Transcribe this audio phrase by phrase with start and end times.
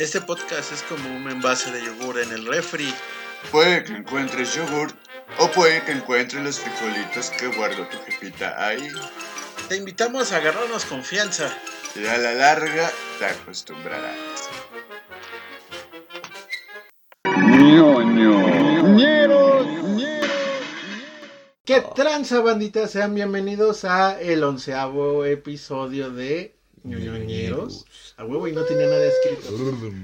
[0.00, 2.90] Este podcast es como un envase de yogur en el refri.
[3.50, 4.90] Puede que encuentres yogur
[5.38, 8.88] o puede que encuentres los frijolitos que guardó tu jefita ahí.
[9.68, 11.54] Te invitamos a agarrarnos confianza.
[11.94, 14.16] Y a la larga te acostumbrarás.
[21.66, 22.88] ¿Qué tranza, bandita?
[22.88, 26.56] Sean bienvenidos a el onceavo episodio de
[28.16, 29.56] A huevo y no tenía nada escrito.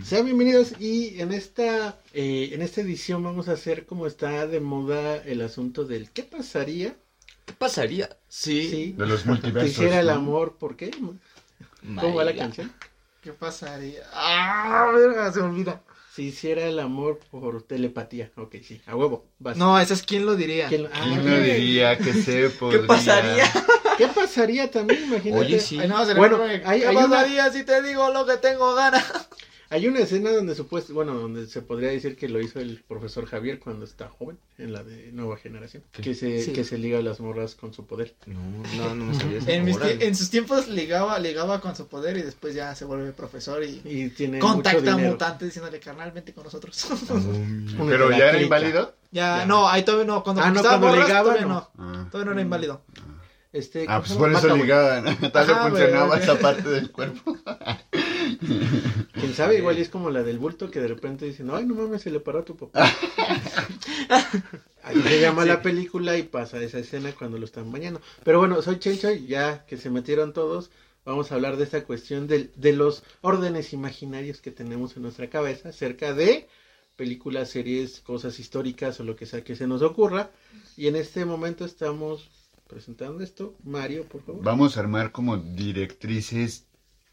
[0.05, 4.61] Sean bienvenidos y en esta, eh, en esta edición vamos a hacer como está de
[4.61, 6.97] moda el asunto del ¿qué pasaría
[7.45, 8.09] ¿Qué pasaría?
[8.29, 8.69] Sí.
[8.71, 9.71] si De los multiversos.
[9.71, 10.57] hiciera el amor?
[10.59, 10.91] ¿Por qué?
[10.91, 12.73] ¿Cómo va la canción?
[13.23, 14.03] ¿Qué pasaría?
[14.13, 14.91] ¡Ah!
[14.95, 15.83] verga, se me olvida.
[16.13, 18.31] Si hiciera el amor por telepatía.
[18.37, 19.27] Ok, sí, a huevo.
[19.39, 19.57] vas.
[19.57, 20.69] No, ese es quién lo diría.
[20.69, 22.87] ¿Quién lo- ah, ¿Quién lo diría que se podría?
[22.87, 23.45] pasaría?
[23.97, 25.05] ¿Qué pasaría también?
[25.05, 25.45] Imagínate.
[25.45, 25.79] Oye, sí.
[25.79, 29.05] Ay, no, Bueno, hay- ¿Qué hay una- pasaría si te digo lo que tengo ganas?
[29.69, 33.27] Hay una escena donde supuesto, bueno, donde se podría decir que lo hizo el profesor
[33.27, 36.53] Javier cuando está joven, en la de Nueva Generación, que se, Sí.
[36.53, 38.15] que se liga a las morras con su poder.
[38.27, 38.39] No,
[38.77, 39.41] no, no me sabía.
[39.49, 43.11] En, mis en sus tiempos ligaba, ligaba con su poder y después ya se vuelve
[43.11, 45.11] profesor y Y tiene mucho contacta a dinero.
[45.15, 46.87] mutante diciéndole carnal, vente con nosotros.
[47.11, 48.95] Una Pero ya era inválido.
[49.11, 49.47] ya, Ya.
[49.47, 50.23] no, ahí todavía no.
[50.23, 51.69] Cuando Ah, no, cuando morras, ligaba, todavía no.
[51.77, 51.85] no.
[51.85, 52.83] Ah, Todavía no era inválido.
[53.53, 55.05] Este, Ah, ¿cómo pues por eso Mata, ligaban.
[55.33, 57.39] Tal vez funcionaba esa parte del cuerpo.
[59.13, 61.75] Quién sabe, igual y es como la del bulto que de repente dicen, ay, no
[61.75, 62.85] mames, se le paró a tu papá.
[64.83, 68.01] Ahí se llama la película y pasa esa escena cuando lo están bañando.
[68.25, 70.71] Pero bueno, soy Chencho y ya que se metieron todos,
[71.05, 75.29] vamos a hablar de esta cuestión del- de, los órdenes imaginarios que tenemos en nuestra
[75.29, 76.49] cabeza acerca de
[76.95, 80.31] películas, series, cosas históricas o lo que sea que se nos ocurra.
[80.77, 82.29] Y en este momento estamos
[82.69, 83.55] presentando esto.
[83.65, 84.43] Mario, por favor.
[84.43, 86.65] Vamos a armar como directrices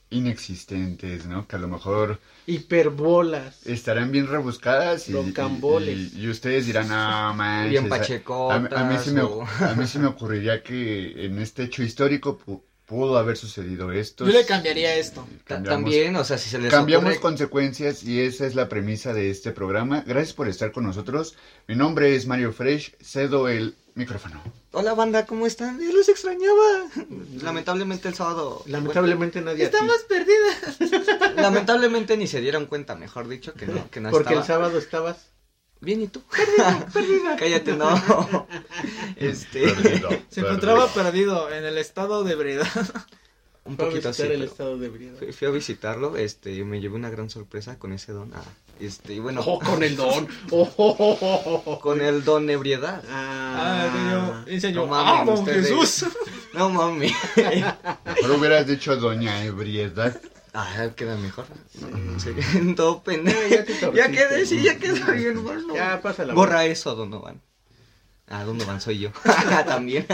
[0.09, 1.47] inexistentes, ¿no?
[1.47, 3.65] Que a lo mejor Hiperbolas.
[3.65, 7.71] estarán bien rebuscadas y, y- y ustedes dirán, no, manches.
[7.71, 8.71] Bien a- pachecotas.
[8.73, 11.83] A, a mí sí me, o- a mí sí me ocurriría que en este hecho
[11.83, 14.25] histórico pu- pudo haber sucedido esto.
[14.25, 15.27] Yo le cambiaría esto.
[15.47, 17.21] También, o sea, si se les Cambiamos ocurre...
[17.21, 20.03] consecuencias y esa es la premisa de este programa.
[20.05, 21.35] Gracias por estar con nosotros.
[21.67, 22.93] Mi nombre es Mario Fresh.
[23.01, 24.41] Cedo el micrófono.
[24.71, 25.79] Hola, banda, ¿cómo están?
[25.79, 26.87] Yo los extrañaba.
[27.41, 28.63] Lamentablemente el sábado...
[28.65, 29.75] Lamentablemente nadie a ti.
[29.75, 30.77] Estamos perdidas.
[31.19, 34.77] bueno, lamentablemente ni se dieron cuenta, mejor dicho, que no, que no Porque el sábado
[34.77, 35.29] estabas
[35.83, 36.21] Bien, ¿y tú?
[37.37, 37.89] Cállate, no.
[39.17, 39.63] Este...
[39.67, 40.47] Perdido, Se perdido.
[40.47, 42.67] encontraba perdido en el estado de ebriedad.
[43.65, 45.17] Un a poquito visitar así, el pero- estado de ebriedad.
[45.19, 48.31] Fui, fui a visitarlo, este, y me llevé una gran sorpresa con ese don.
[48.33, 48.43] Ah,
[48.79, 50.27] este, y bueno, Oh, con el don.
[50.51, 51.79] Oh, oh, oh, oh, oh.
[51.79, 53.03] con el don ebriedad.
[53.09, 53.43] Ah,
[53.95, 55.45] Ah, dice yo, no mames, ¡ah, don.
[55.45, 56.05] Jesús!
[56.53, 57.11] No mami.
[57.35, 60.21] Mejor hubieras dicho Doña Ebriedad.
[60.53, 61.45] Ah, queda mejor.
[62.19, 63.39] Sí, todo pendejo.
[63.49, 65.73] Ya, te Ya quedé, sí, ya quedó bien, bueno.
[65.73, 66.35] Ya, pásala.
[66.35, 67.41] Borra eso, Donovan.
[68.27, 69.11] Ah, Donovan soy yo.
[69.65, 70.05] También.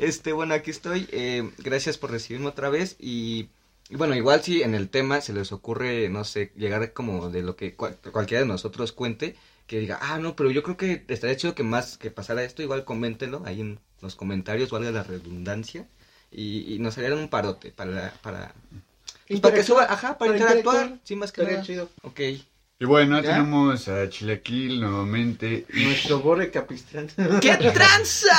[0.00, 1.08] Este, bueno, aquí estoy.
[1.12, 2.96] Eh, gracias por recibirme otra vez.
[2.98, 3.50] Y,
[3.90, 7.42] y bueno, igual si en el tema se les ocurre, no sé, llegar como de
[7.42, 11.04] lo que cual- cualquiera de nosotros cuente, que diga, ah, no, pero yo creo que
[11.08, 15.02] estaría chido que más que pasara esto, igual coméntenlo ahí en los comentarios, valga la
[15.02, 15.86] redundancia.
[16.30, 18.54] Y, y nos harían un parote para, para,
[19.26, 21.62] pues, para que suba, ajá, para, interactuar, sí, más que nada.
[21.62, 21.88] chido.
[22.02, 22.20] Ok.
[22.80, 23.30] Y bueno, ¿Ya?
[23.32, 25.66] tenemos a Chilaquil nuevamente.
[25.74, 27.08] Nuestro Borre Capistrán.
[27.40, 28.36] ¡Qué tranza!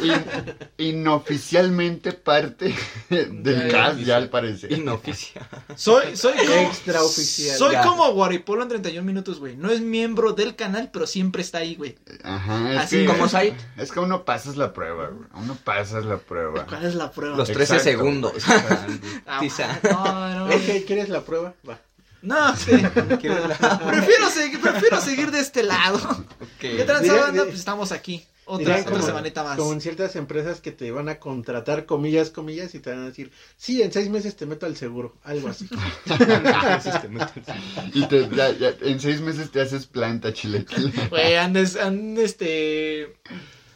[0.00, 2.74] In- inoficialmente parte
[3.10, 4.72] del cast, ya al parecer.
[4.72, 5.46] Inoficial.
[5.76, 7.58] Soy, soy como, Extraoficial.
[7.58, 7.82] soy Ya.
[7.82, 9.54] como Guaripolo en 31 minutos, güey.
[9.54, 11.98] No es miembro del canal, pero siempre está ahí, güey.
[12.22, 13.52] Ajá, es Así que, como Said.
[13.76, 15.28] Es que uno pasas la prueba, güey.
[15.34, 16.64] Uno pasas la prueba.
[16.64, 17.36] ¿Cuál es la prueba?
[17.36, 17.90] Los 13 Exacto.
[17.90, 18.32] segundos.
[19.26, 19.78] Ah, Tiza.
[19.82, 20.46] no, no.
[20.46, 21.52] Ok, ¿quieres la prueba?
[21.68, 21.78] Va.
[22.24, 22.72] No, sí.
[23.20, 26.24] ¿Quieres la- Prefiero seguir, prefiero seguir de este lado.
[26.58, 27.08] ¿Qué di-
[27.44, 28.24] Pues estamos aquí.
[28.46, 29.56] Otra, otra como- semanita más.
[29.56, 33.06] Como en ciertas empresas que te van a contratar, comillas, comillas, y te van a
[33.06, 35.16] decir, sí, en seis meses te meto al seguro.
[35.24, 35.66] Algo así.
[37.94, 40.92] Y te, ya, ya, en seis meses te haces planta, Chilaquil.
[41.10, 43.16] Güey, han, han, este...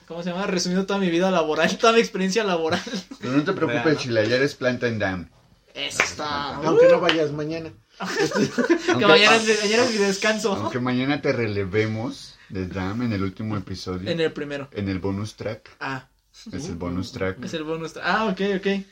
[0.06, 0.46] ¿Cómo se llama?
[0.46, 2.80] Resumido toda mi vida laboral, toda mi experiencia laboral.
[3.20, 5.28] Pero no te preocupes, Chila, ya eres planta en Dam.
[5.74, 6.56] Eso está.
[6.56, 7.70] Aunque no vayas mañana.
[7.98, 10.52] Que mañana, es- mañana es mi descanso.
[10.54, 14.08] Aunque mañana te relevemos de Dam en el último episodio.
[14.10, 14.68] En el primero.
[14.72, 15.68] en el bonus track.
[15.80, 16.08] Ah,
[16.52, 17.42] Es el bonus track.
[17.44, 17.94] es el bonus.
[18.02, 18.84] Ah, ok, ok.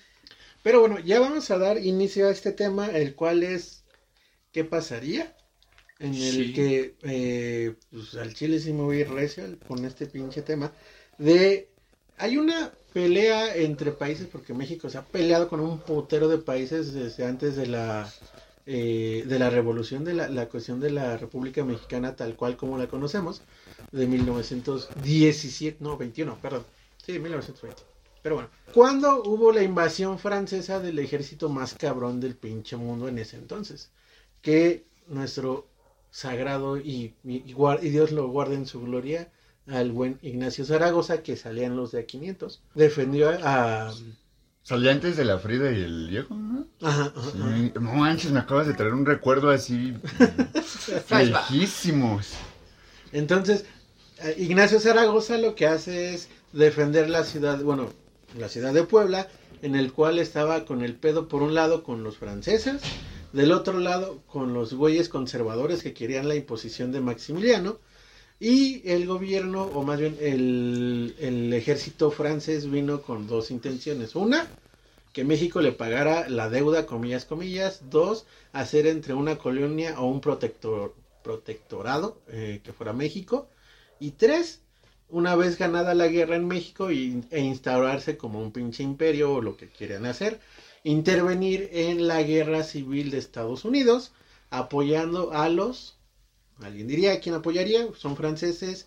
[0.63, 3.85] Pero bueno, ya vamos a dar inicio a este tema, el cual es,
[4.53, 5.33] ¿qué pasaría?
[6.01, 6.53] En el Sí.
[6.53, 10.73] que, eh, pues al chile sí me voy a ir recio con este pinche tema,
[11.19, 11.71] de,
[12.19, 16.93] hay una pelea entre países, porque México se ha peleado con un putero de países
[16.93, 18.13] desde antes de la
[18.67, 22.77] eh, de la revolución de la, la cuestión de la República Mexicana tal cual como
[22.79, 23.43] la conocemos,
[23.93, 26.65] de 1917, no, 21, perdón,
[27.05, 27.83] sí, 1920.
[28.23, 33.19] Pero bueno, ¿cuándo hubo la invasión francesa del ejército más cabrón del pinche mundo en
[33.19, 33.91] ese entonces?
[34.43, 35.69] Que nuestro
[36.11, 37.39] sagrado y, y,
[37.89, 39.31] Dios lo guarde en su gloria
[39.69, 43.93] al buen Ignacio Zaragoza, que salían los de a 500, defendió a-
[44.67, 46.67] Salía antes de la Frida y el Diego, ¿no?
[46.83, 47.73] ajá, ajá, Sí.
[47.81, 49.95] No manches, me acabas de traer un recuerdo así
[51.09, 52.33] viejísimos.
[53.13, 53.65] Entonces,
[54.25, 57.91] eh, Ignacio Zaragoza lo que hace es defender la ciudad, bueno,
[58.37, 59.29] la ciudad de Puebla,
[59.63, 62.83] en el cual estaba con el pedo por un lado con los franceses,
[63.33, 67.79] del otro lado con los güeyes conservadores que querían la imposición de Maximiliano,
[68.39, 74.15] y el gobierno, o más bien el, el ejército francés vino con dos intenciones.
[74.15, 74.47] Una,
[75.17, 77.89] que México le pagara la deuda, comillas, comillas.
[77.89, 83.49] Dos, hacer entre una colonia o un protector, protectorado eh, que fuera México.
[83.99, 84.61] Y tres,
[85.09, 89.41] una vez ganada la guerra en México y, e instaurarse como un pinche imperio o
[89.41, 90.39] lo que quieran hacer,
[90.85, 94.13] intervenir en la guerra civil de Estados Unidos,
[94.51, 95.96] apoyando a los,
[96.63, 97.87] alguien diría, ¿a quién apoyaría?
[97.99, 98.87] Son franceses,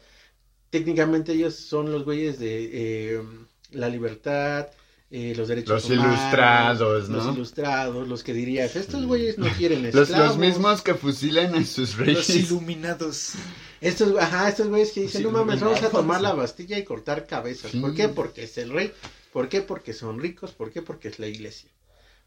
[0.69, 2.69] técnicamente ellos son los güeyes de
[3.17, 3.23] eh,
[3.71, 4.67] la libertad,
[5.11, 7.33] eh, los derechos Los humanos, ilustrados, los ¿no?
[7.33, 10.27] ilustrados, los que dirías, estos güeyes no quieren Los, esclavos.
[10.29, 12.29] los mismos que fusilan a sus Los reyes.
[12.29, 13.33] iluminados.
[13.81, 16.83] Estos, ajá, estos güeyes que dicen, Los no mames, vamos a tomar la Bastilla y
[16.83, 17.71] cortar cabezas.
[17.71, 17.79] Sí.
[17.79, 18.09] ¿Por qué?
[18.09, 18.91] Porque es el rey.
[19.31, 19.61] ¿Por qué?
[19.61, 20.51] Porque son ricos.
[20.53, 20.81] ¿Por qué?
[20.81, 21.69] Porque es la iglesia.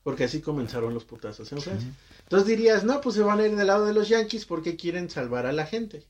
[0.03, 1.89] Porque así comenzaron los putazos en Francia.
[2.25, 5.09] Entonces dirías, no, pues se van a ir del lado de los yanquis porque quieren
[5.11, 6.05] salvar a la gente.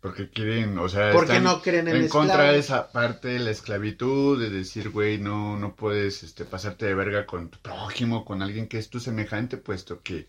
[0.00, 3.38] Porque quieren, o sea, Porque están no creen en, en contra de esa parte de
[3.40, 8.24] la esclavitud, de decir, güey, no, no puedes este, pasarte de verga con tu prójimo,
[8.24, 10.28] con alguien que es tu semejante, puesto que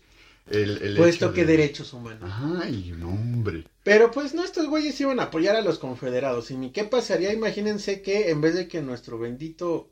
[0.50, 2.28] el, el Puesto que de- derechos humanos.
[2.28, 3.64] Ajá, y un hombre.
[3.84, 6.50] Pero pues no, estos güeyes iban a apoyar a los confederados.
[6.50, 7.32] ¿Y ni qué pasaría?
[7.32, 9.88] Imagínense que en vez de que nuestro bendito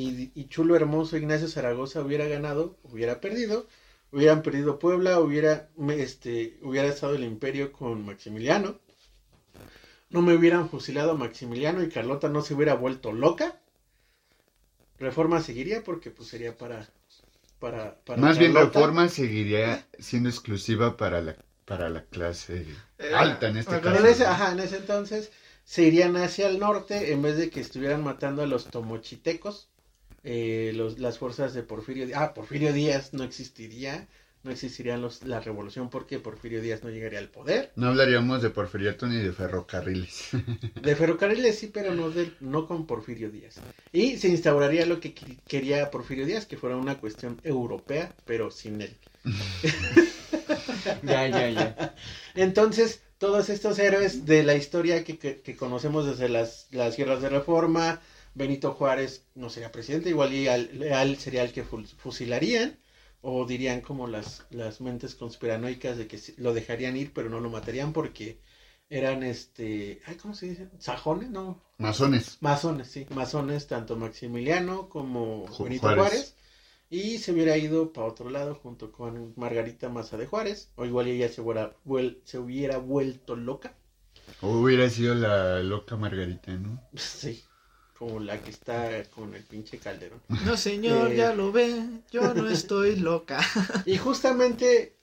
[0.00, 3.66] y, y chulo hermoso Ignacio Zaragoza hubiera ganado, hubiera perdido,
[4.12, 5.68] hubieran perdido Puebla, hubiera,
[6.06, 8.78] este, hubiera estado el imperio con Maximiliano.
[10.10, 13.60] No me hubieran fusilado a Maximiliano y Carlota no se hubiera vuelto loca.
[14.98, 16.88] Reforma seguiría porque pues sería para...
[17.58, 22.66] para, para Más bien reforma seguiría siendo exclusiva para la, para la clase
[22.98, 23.98] Eh, alta en este caso.
[23.98, 25.30] En ese, ajá, en ese entonces
[25.64, 29.68] se irían hacia el norte en vez de que estuvieran matando a los tomochitecos,
[30.24, 32.20] eh, los, las fuerzas de Porfirio Díaz.
[32.22, 34.08] Ah, Porfirio Díaz no existiría,
[34.42, 37.72] no existiría los, la revolución porque Porfirio Díaz no llegaría al poder.
[37.76, 40.28] No hablaríamos de porfiriato ni de ferrocarriles.
[40.82, 43.56] De ferrocarriles sí, pero no, del- no con Porfirio Díaz.
[43.92, 45.14] Y se instauraría lo que
[45.46, 48.94] quería Porfirio Díaz, que fuera una cuestión europea, pero sin él.
[51.02, 51.94] Ya, ya, ya.
[52.34, 57.22] Entonces, todos estos héroes de la historia que, que- que conocemos desde las, las guerras
[57.22, 58.00] de reforma,
[58.34, 62.78] Benito Juárez no sería presidente, igual y al, al sería el que fu- fusilarían,
[63.22, 67.50] o dirían como las, las mentes conspiranoicas de que lo dejarían ir, pero no lo
[67.50, 68.38] matarían porque
[68.90, 70.68] eran este, ay, ¿cómo se dice?
[70.78, 71.30] ¿Sajones?
[71.30, 72.38] No, Masones.
[72.40, 76.02] masones, sí, masones, tanto Maximiliano como Ju- Benito Juárez.
[76.04, 76.34] Juárez.
[76.90, 80.70] Y se hubiera ido para otro lado junto con Margarita Maza de Juárez.
[80.76, 81.74] O igual ella se hubiera,
[82.24, 83.74] se hubiera vuelto loca.
[84.42, 86.80] Hubiera sido la loca Margarita, ¿no?
[86.96, 87.44] Sí,
[88.06, 90.20] como la que está con el pinche Calderón.
[90.44, 91.16] No, señor, Eh.
[91.16, 91.74] ya lo ve.
[92.12, 93.40] Yo no estoy loca.
[93.86, 94.94] Y justamente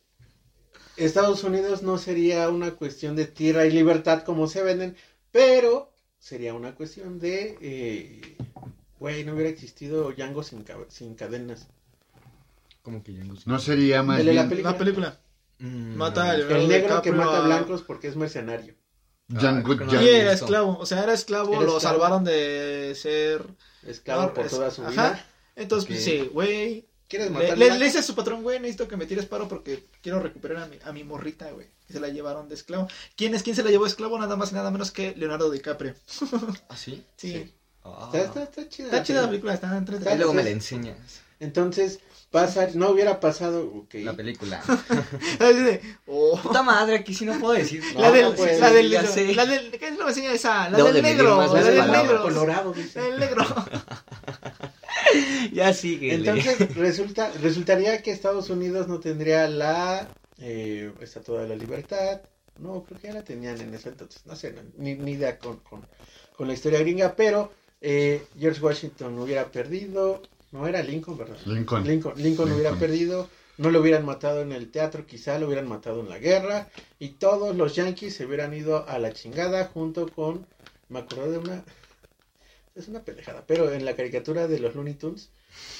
[0.98, 4.96] Estados Unidos no sería una cuestión de tierra y libertad como se venden,
[5.32, 8.22] pero sería una cuestión de, eh,
[9.00, 11.68] güey, no hubiera existido Django sin, ca- sin cadenas.
[12.84, 13.44] Como que no sé.
[13.46, 14.72] No sería más El de la bien película.
[14.74, 15.20] La película.
[15.60, 18.76] Mm, Mata El negro que mata a- blancos porque es mercenario.
[19.38, 19.64] Ah,
[20.02, 20.78] Y era esclavo.
[20.80, 21.54] O sea, era esclavo.
[21.54, 21.80] Era lo esclavo.
[21.80, 23.46] salvaron de ser.
[23.86, 24.92] Esclavo No, por es- toda su ajá.
[24.92, 25.26] vida.
[25.56, 26.86] Entonces, pues, sí, güey.
[27.08, 27.80] ¿Quieres Le, matar le- blancos?
[27.80, 30.68] le dice a su patrón, güey, necesito que me tires paro porque quiero recuperar a
[30.68, 31.68] mi, a mi morrita, güey.
[31.92, 32.88] Se la llevaron de esclavo.
[33.18, 34.18] ¿Quién es quién se la llevó de esclavo?
[34.18, 35.94] Nada más y nada menos que Leonardo DiCaprio.
[36.70, 37.04] ¿Ah, sí?
[37.18, 37.34] Sí.
[37.34, 37.54] Sí.
[37.84, 38.10] Ah.
[38.14, 38.86] Está, está, está chida.
[38.86, 40.98] Está chida la película, está entre Está- Ahí luego me la Entonces- enseñas.
[41.42, 42.00] Entonces,
[42.32, 43.96] pasa, no hubiera pasado, ok.
[43.96, 44.62] La película.
[46.08, 46.40] Oh.
[46.42, 47.84] Puta madre, aquí sí no puedo decir.
[47.94, 49.34] No, la del, no puedes, la del, ya sé.
[49.36, 50.70] la del, ¿qué es que enseña esa?
[50.70, 52.24] La Debo del de negro, la del negro.
[52.24, 53.02] Colorado, La dice.
[53.02, 53.46] del negro.
[55.52, 56.14] Ya sigue.
[56.16, 60.08] Entonces, resulta, resultaría que Estados Unidos no tendría la
[60.40, 62.22] eh, Estatua de la Libertad.
[62.60, 64.26] No, creo que ya la tenían en ese entonces.
[64.26, 65.86] No sé, no, ni, ni idea con, con,
[66.36, 70.22] con la historia gringa, pero eh, George Washington hubiera perdido.
[70.52, 71.38] No era Lincoln, ¿verdad?
[71.46, 71.88] Lincoln.
[71.88, 73.30] Lincoln, Lincoln hubiera perdido.
[73.58, 77.10] no lo hubieran matado en el teatro, quizá lo hubieran matado en la guerra y
[77.10, 80.46] todos los yankees se hubieran ido a la chingada junto con,
[80.90, 81.64] me acuerdo de una,
[82.76, 85.30] es una pendejada, pero en la caricatura de los Looney Tunes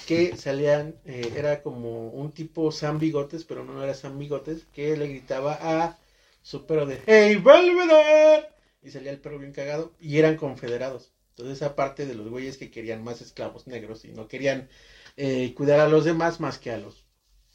[0.06, 4.96] que salían, eh, era como un tipo Sam Bigotes, pero no era Sam Bigotes, que
[4.96, 5.98] le gritaba a
[6.42, 8.50] su perro de ¡Hey, Belvedere!
[8.84, 11.12] Y salía el perro bien cagado y eran confederados.
[11.32, 14.70] Entonces, aparte de los güeyes que querían más esclavos negros y no querían
[15.18, 17.06] eh, cuidar a los demás más que a los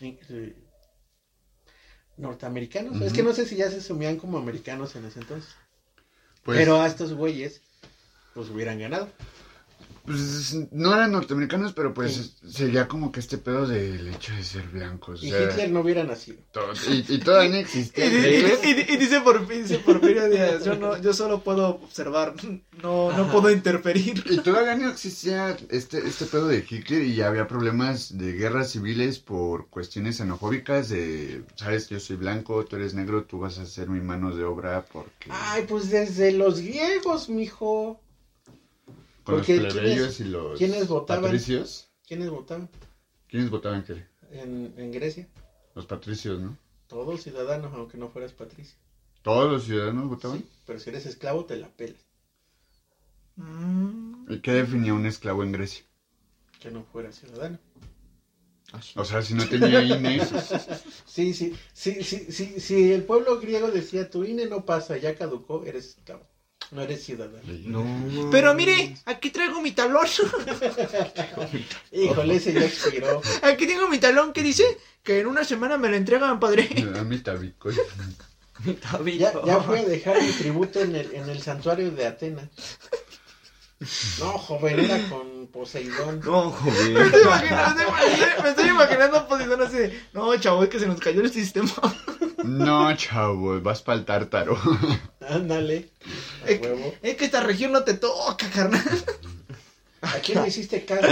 [0.00, 0.56] eh,
[2.16, 3.00] norteamericanos.
[3.02, 5.54] Es que no sé si ya se asumían como americanos en ese entonces.
[6.42, 7.60] Pues, Pero a estos güeyes,
[8.34, 9.10] pues hubieran ganado.
[10.06, 12.50] Pues, no eran norteamericanos, pero pues Sí.
[12.52, 15.22] sería como que este pedo del hecho de ser blancos.
[15.22, 16.38] o Y sea, Hitler no hubiera nacido.
[16.90, 18.06] y, y todavía no Y, existía.
[18.06, 22.34] y di- y dice por dice Porfirio Díaz, yo no, yo solo puedo observar,
[22.82, 24.22] no, no puedo interferir.
[24.30, 28.70] Y todavía no existía este, este pedo de Hitler y ya había problemas de guerras
[28.70, 33.66] civiles por cuestiones xenofóbicas de, sabes, yo soy blanco, tú eres negro, tú vas a
[33.66, 35.28] ser mi mano de obra porque...
[35.30, 38.00] Ay, pues desde los griegos, mijo.
[39.26, 41.22] Con los porque plebeyos ¿quiénes- y los quiénes votaban?
[41.22, 41.88] patricios.
[42.06, 42.68] ¿Quiénes votaban
[43.28, 44.06] ¿Quiénes votaban qué?
[44.30, 45.28] en, en Grecia?
[45.74, 46.56] Los patricios, ¿no?
[46.88, 48.76] Todos ciudadanos, aunque no fueras patricio.
[49.22, 50.38] ¿Todos los ciudadanos votaban?
[50.38, 52.00] Sí, pero si eres esclavo, te la pelas.
[53.36, 55.84] Mm, ¿Y qué definía un esclavo en Grecia?
[56.60, 57.58] Que no fueras ciudadano.
[58.96, 60.20] O sea, si no tenía INE,
[61.06, 65.14] Sí, sí, sí, sí, sí, si el pueblo griego decía tu INE no pasa, ya
[65.14, 66.26] caducó, eres esclavo.
[66.72, 67.40] No eres ciudadano.
[67.64, 68.30] No.
[68.30, 70.06] Pero mire, aquí traigo mi talón.
[71.92, 73.22] Híjole, ese ya expiró.
[73.42, 74.64] Aquí tengo mi talón que dice
[75.02, 76.68] que en una semana me lo entregan, padre.
[76.98, 77.70] a mi tabico.
[79.18, 82.48] Ya, ya fui a dejar mi tributo en el, en el santuario de Atenas.
[84.20, 86.20] No, joven, era con Poseidón.
[86.24, 86.96] No, Me joven.
[86.96, 87.82] estoy imaginando,
[88.42, 91.32] me estoy- imaginando a Poseidón así de, no, chavo, es que se nos cayó el
[91.32, 91.70] sistema.
[92.42, 94.58] No, chavos, vas para el tártaro.
[95.28, 95.90] Ándale,
[96.46, 98.82] Es que, es que esta región no te toca, carnal.
[100.02, 101.06] ¿A quién le hiciste caso?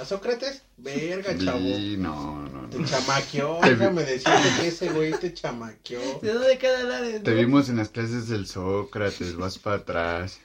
[0.00, 0.62] ¿A Sócrates?
[0.76, 1.58] Verga, chavo.
[1.58, 2.86] Sí, no, no, Te no.
[2.86, 6.20] chamaqueó, Te vi- déjame decirte que ese güey te chamaqueó.
[6.22, 7.22] ¿De dónde queda Lares?
[7.22, 10.38] Te vimos en las clases del Sócrates, vas para atrás.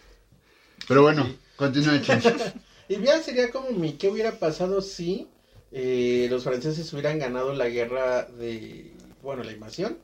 [0.92, 2.36] Pero bueno, continúa, Chencho.
[2.90, 5.30] Y bien, sería como mi, ¿qué hubiera pasado si
[5.72, 8.92] eh, los franceses hubieran ganado la guerra de,
[9.24, 9.98] bueno, la invasión?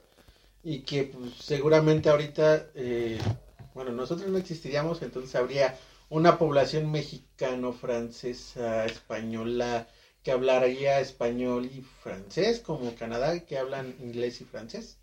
[0.63, 3.19] Y que pues, seguramente ahorita, eh,
[3.73, 5.77] bueno, nosotros no existiríamos, entonces habría
[6.07, 9.89] una población mexicano, francesa, española,
[10.23, 14.95] que hablaría español y francés, como Canadá, que hablan inglés y francés.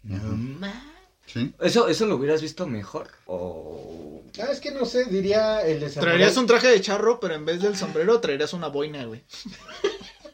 [1.27, 1.53] ¿Sí?
[1.61, 3.09] ¿Eso, ¿Eso lo hubieras visto mejor?
[3.27, 4.23] O...
[4.41, 6.17] Ah, es que no sé, diría el de Samurai.
[6.17, 9.23] Traerías un traje de charro, pero en vez del sombrero traerías una boina, güey.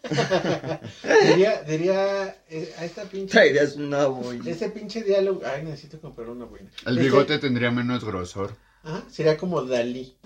[1.29, 3.33] Diría, diría eh, a esta pinche...
[3.33, 4.51] Traerías una boina.
[4.51, 5.43] Ese pinche diálogo.
[5.45, 6.71] Ay, necesito comprar una buena.
[6.87, 8.57] El bigote tendría menos grosor.
[8.83, 10.17] Ajá, sería como Dalí.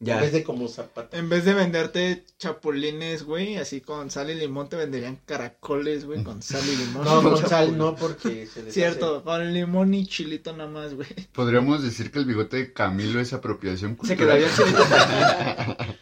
[0.00, 0.16] Ya.
[0.16, 1.16] En vez de como Zapata.
[1.16, 6.22] En vez de venderte chapulines, güey, así con sal y limón, te venderían caracoles, güey,
[6.22, 7.04] con sal y limón.
[7.04, 8.70] No, con sal no, porque se.
[8.70, 11.08] Cierto, con limón y chilito nada más, güey.
[11.32, 14.18] Podríamos decir que el bigote de Camilo es apropiación ¿Se cultural.
[14.18, 15.96] quedaría el chilito tajín?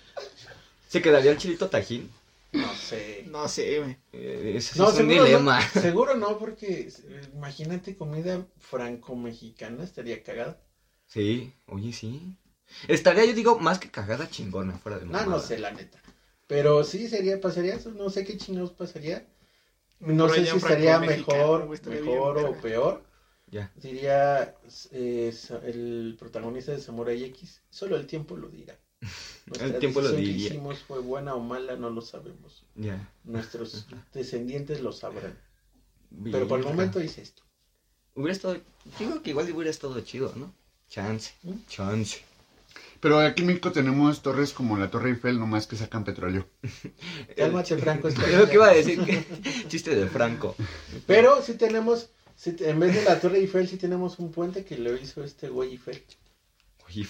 [0.89, 2.11] ¿Se quedaría el chilito tajín?
[2.53, 3.25] No sé.
[3.31, 3.97] No sé, güey.
[4.13, 5.61] Eh, sí No, es un seguro dilema.
[5.75, 10.61] no, seguro no, porque eh, imagínate comida franco-mexicana, estaría cagada.
[11.07, 12.37] Sí, oye, sí.
[12.89, 15.31] Estaría, yo digo, más que cagada chingona, fuera de No, mamada.
[15.31, 16.01] no sé, la neta.
[16.47, 19.27] Pero sí sería, pasaría eso, no sé qué chingados pasaría.
[20.01, 22.61] No sé si estaría mejor, mejor bien o verga.
[22.61, 23.05] peor.
[23.47, 23.71] Ya.
[23.77, 24.55] Diría
[24.93, 25.33] eh,
[25.65, 28.79] el protagonista de Samurai X, solo el tiempo lo dirá.
[29.47, 30.47] Nuestra tiempo lo decisión que diría.
[30.49, 32.65] hicimos fue buena o mala, no lo sabemos.
[32.75, 33.11] Ya.
[33.25, 35.39] Nuestros descendientes lo sabrán.
[36.11, 36.33] Bien.
[36.33, 37.43] Pero por el momento hice esto.
[38.15, 38.59] Hubiera estado,
[38.99, 40.53] digo que igual hubiera estado chido, ¿no?
[40.89, 41.53] Chance, ¿Mm?
[41.69, 42.21] chance.
[43.03, 46.49] Pero aquí en México tenemos torres como la Torre Eiffel, nomás que sacan petróleo.
[47.37, 48.07] Cálmate, Franco.
[48.07, 49.25] es lo que iba a decir, que
[49.69, 50.55] chiste de Franco.
[51.05, 54.79] Pero sí tenemos, sí en vez de la Torre Eiffel, sí tenemos un puente que
[54.79, 56.01] lo hizo este güey Eiffel.
[56.87, 57.05] Oye,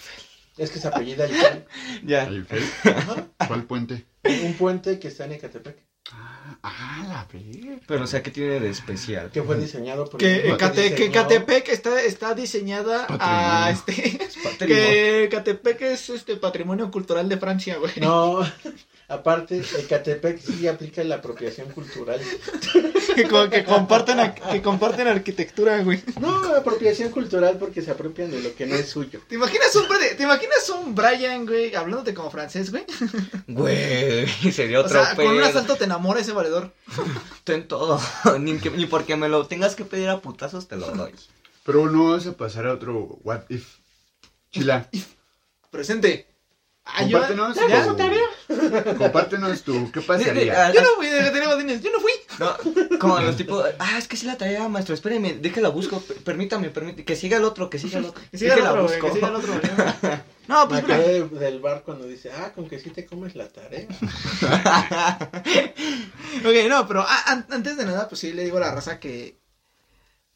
[0.56, 1.66] Es que se apellida Eiffel.
[2.06, 2.26] Ya.
[2.26, 2.64] ¿Eiffel?
[2.84, 3.28] Ajá.
[3.46, 4.06] ¿Cuál puente?
[4.24, 5.76] Un puente que está en Ecatepec.
[6.64, 7.80] Ah, la verga.
[7.86, 9.30] Pero, o sea, ¿qué tiene de especial?
[9.32, 10.56] Que fue diseñado por Que, el
[10.94, 14.18] que Ecatepec está, está diseñada a este.
[14.58, 17.92] Que Ecatepec es este patrimonio cultural de Francia, güey.
[18.00, 18.40] No,
[19.08, 22.20] Aparte, Ecatepec sí aplica la apropiación cultural.
[23.12, 26.02] Que, co- que comparten, ar- que comparten arquitectura, güey.
[26.18, 29.20] No, apropiación cultural porque se apropian de lo que no es suyo.
[29.28, 29.84] ¿Te imaginas un,
[30.16, 32.84] ¿te imaginas un Brian, güey, hablándote como francés, güey?
[33.46, 36.72] Güey, sería O otro sea, con un asalto te enamora ese valedor.
[37.44, 38.00] Ten todo.
[38.40, 41.12] ni, que- ni porque me lo tengas que pedir a putazos te lo doy.
[41.64, 43.76] Pero no vas a pasar a otro What If.
[44.50, 44.88] Chila,
[45.70, 46.26] Presente.
[46.84, 47.86] Ah, yo, compártenos ¿Ya?
[47.86, 48.98] tu...
[48.98, 49.92] Compártenos tu...
[49.92, 50.66] ¿Qué pasaría?
[50.66, 52.12] Ah, Yo no fui yo no fui.
[52.40, 56.16] No, como los tipos, ah, es que sí la tarea, maestro, espéreme, déjala busco, per-
[56.24, 58.20] permítame, permítame, que siga el otro, que siga el otro.
[58.32, 59.52] Que siga el otro, que siga el otro.
[60.48, 60.96] No, Me pues mira.
[60.96, 63.86] acordé de- del bar cuando dice, ah, con que sí te comes la tarea.
[66.44, 69.38] Ok, no, pero a- antes de nada, pues sí le digo a la raza que.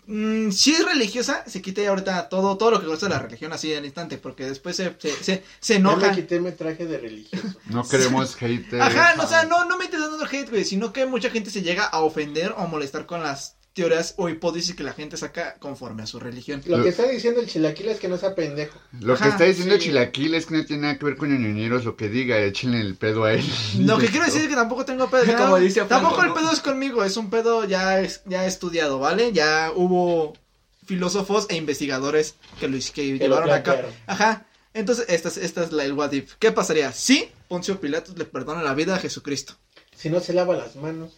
[0.07, 3.53] mm, si es religiosa, se quite ahorita todo, todo lo que gusta de la religión
[3.53, 6.09] así al instante, porque después se, se, se, se Yo enoja.
[6.09, 7.49] me quité mi traje de religioso.
[7.67, 8.83] No queremos haters.
[8.83, 11.51] Ajá, no, o sea, no, no me estés dando hate, güey, sino que mucha gente
[11.51, 15.57] se llega a ofender o molestar con las teorías o hipótesis que la gente saca
[15.59, 16.63] conforme a su religión.
[16.65, 18.81] Lo que está diciendo el chilaquil es que no sea pendejo.
[19.01, 19.83] Lo que está diciendo sí.
[19.83, 22.95] Chilaquil es que no tiene nada que ver con ñoñeros, lo que diga, échenle el
[22.95, 23.45] pedo a él.
[23.81, 25.25] Lo que quiero decir es que tampoco tengo pedo.
[25.37, 26.35] Como dice Franco, tampoco el ¿no?
[26.35, 29.33] pedo es conmigo, es un pedo ya, es- ya estudiado, ¿vale?
[29.33, 30.33] Ya hubo
[30.87, 33.83] filósofos e investigadores que lo que llevaron a cabo.
[34.07, 34.47] Ajá.
[34.73, 36.35] Entonces, esta es, esta es la, el what if.
[36.39, 39.55] ¿Qué pasaría si Poncio Pilatos le perdona la vida a Jesucristo?
[39.95, 41.17] Si no se lava las manos.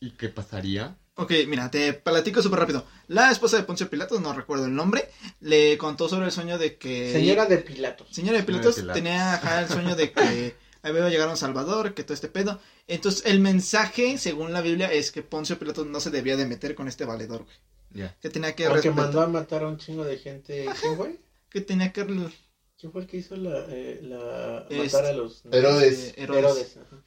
[0.00, 0.96] ¿Y qué pasaría?
[1.16, 2.84] Ok, mira, te platico súper rápido.
[3.06, 5.08] La esposa de Poncio Pilatos, no recuerdo el nombre,
[5.40, 7.12] le contó sobre el sueño de que...
[7.12, 8.08] Señora de Pilatos.
[8.10, 8.94] Señora de Pilatos Pilatos.
[8.94, 12.58] tenía ajá, el sueño de que había llegado a un Salvador, que todo este pedo.
[12.88, 16.74] Entonces, el mensaje, según la Biblia, es que Poncio Pilatos no se debía de meter
[16.74, 17.56] con este valedor, güey.
[17.92, 18.16] Ya.
[18.20, 20.66] Que tenía que Porque mandó a matar a un chingo de gente.
[20.80, 21.20] ¿Quién fue?
[21.48, 22.04] Que tenía que...
[22.04, 26.12] ¿Quién fue el que hizo la, eh, la Este, matar a los Herodes.
[26.16, 26.38] Herodes.
[26.38, 27.02] Herodes, ajá.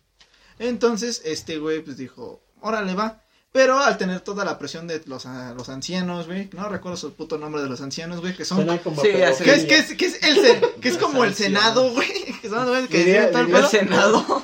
[0.60, 3.22] Entonces, este güey, pues dijo, órale, va.
[3.58, 7.14] Pero al tener toda la presión de los, a- los ancianos, güey, no recuerdo su
[7.14, 8.58] puto nombre de los ancianos, güey, que son...
[8.58, 11.34] Suena como Sí, Que es, que es, que es, el que es como el.
[11.34, 12.08] Senado, güey.
[12.42, 13.58] Que son los güeyes que Diría- el diría pedo.
[13.58, 14.44] El Senado.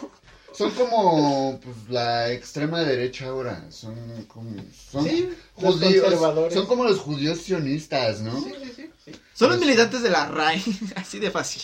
[0.51, 3.65] Son como pues, la extrema derecha ahora.
[3.69, 3.95] Son
[4.27, 4.49] como.
[4.91, 5.29] Son Sí,
[5.61, 6.03] los judíos.
[6.05, 6.53] conservadores.
[6.55, 8.35] Son como los judíos sionistas, ¿no?
[8.41, 9.11] Sí, sí, sí, sí.
[9.35, 10.63] Son los militantes de la RAI,
[10.95, 11.63] así de fácil.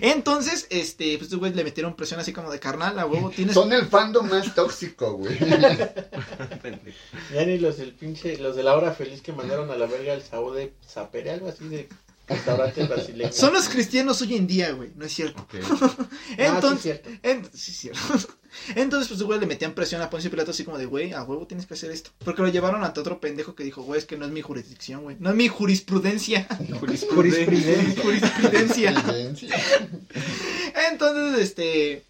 [0.00, 3.54] Entonces, este, pues, estos güeyes le metieron presión así como de carnal, a huevo, tienes...
[3.54, 5.38] Son el fandom más tóxico, güey.
[7.32, 10.12] Ya ni los del pinche, los de la hora feliz que mandaron a la verga
[10.14, 11.88] al Sao de Zapere, algo así de
[12.26, 13.32] restaurante brasileño.
[13.32, 15.42] Son los cristianos hoy en día, güey, no es cierto.
[15.42, 15.54] Ok.
[15.60, 17.10] Ah, sí, Entonces, cierto.
[17.22, 18.00] en- sí, cierto.
[18.74, 21.46] Entonces, pues, güey, le metían presión a Poncio Pilato así como de, güey, a huevo
[21.46, 22.10] tienes que hacer esto.
[22.24, 25.02] Porque lo llevaron ante otro pendejo que dijo, güey, es que no es mi jurisdicción,
[25.02, 25.16] güey.
[25.18, 26.46] No es mi jurisprudencia.
[26.80, 28.02] Jurisprudencia.
[28.02, 28.92] jurisprudencia.
[30.90, 32.04] Entonces, este,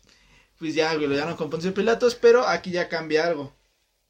[0.59, 3.53] pues ya, güey, lo llevaron con Poncio Pilatos, pero aquí ya cambia algo.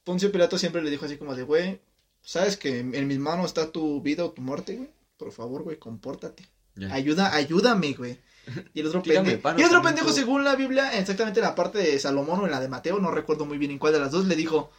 [0.05, 1.81] Poncio Pilato siempre le dijo así como de, güey,
[2.23, 4.91] sabes que en mis manos está tu vida o tu muerte, güey.
[5.17, 6.49] Por favor, güey, compórtate.
[6.91, 8.19] Ayuda, ayúdame, güey.
[8.75, 9.03] Y el otro
[9.43, 10.15] paro y el otro pendejo tú.
[10.15, 13.11] según la Biblia, exactamente en la parte de Salomón o en la de Mateo, no
[13.11, 14.71] recuerdo muy bien en cuál de las dos, le dijo,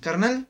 [0.00, 0.48] carnal,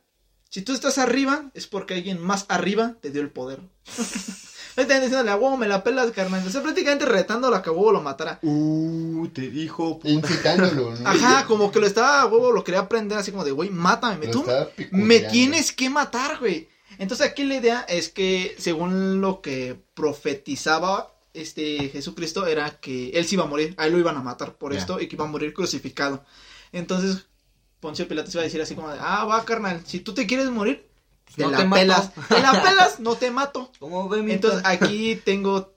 [0.49, 3.61] si tú estás arriba, es porque alguien más arriba te dio el poder.
[4.75, 6.47] También diciéndole, a huevo, me la pelas, carnal.
[6.47, 8.39] O sea, prácticamente retándolo a que a huevo lo matara.
[8.43, 9.99] Uh, te dijo.
[9.99, 10.09] puta.
[10.09, 11.09] Incitándolo, ¿no?
[11.09, 14.27] Ajá, como que lo estaba a huevo, lo quería aprender así como de, güey, mátame,
[14.27, 14.47] Lo tú
[14.91, 16.69] me tienes que matar, güey.
[16.99, 23.27] Entonces aquí la idea es que, según lo que profetizaba este Jesucristo, era que él
[23.27, 25.25] sí iba a morir, a él lo iban a matar por esto y que iba
[25.25, 26.25] a morir crucificado.
[26.73, 27.27] Entonces,
[27.81, 30.51] Poncio Pilatos iba a decir así como de, ah, va, carnal, si tú te quieres
[30.51, 30.87] morir,
[31.35, 31.81] te No la te mato.
[31.81, 32.13] pelas.
[32.29, 33.71] Te la pelas, no te mato.
[33.79, 35.73] ¿Cómo ve mi Entonces aquí tengo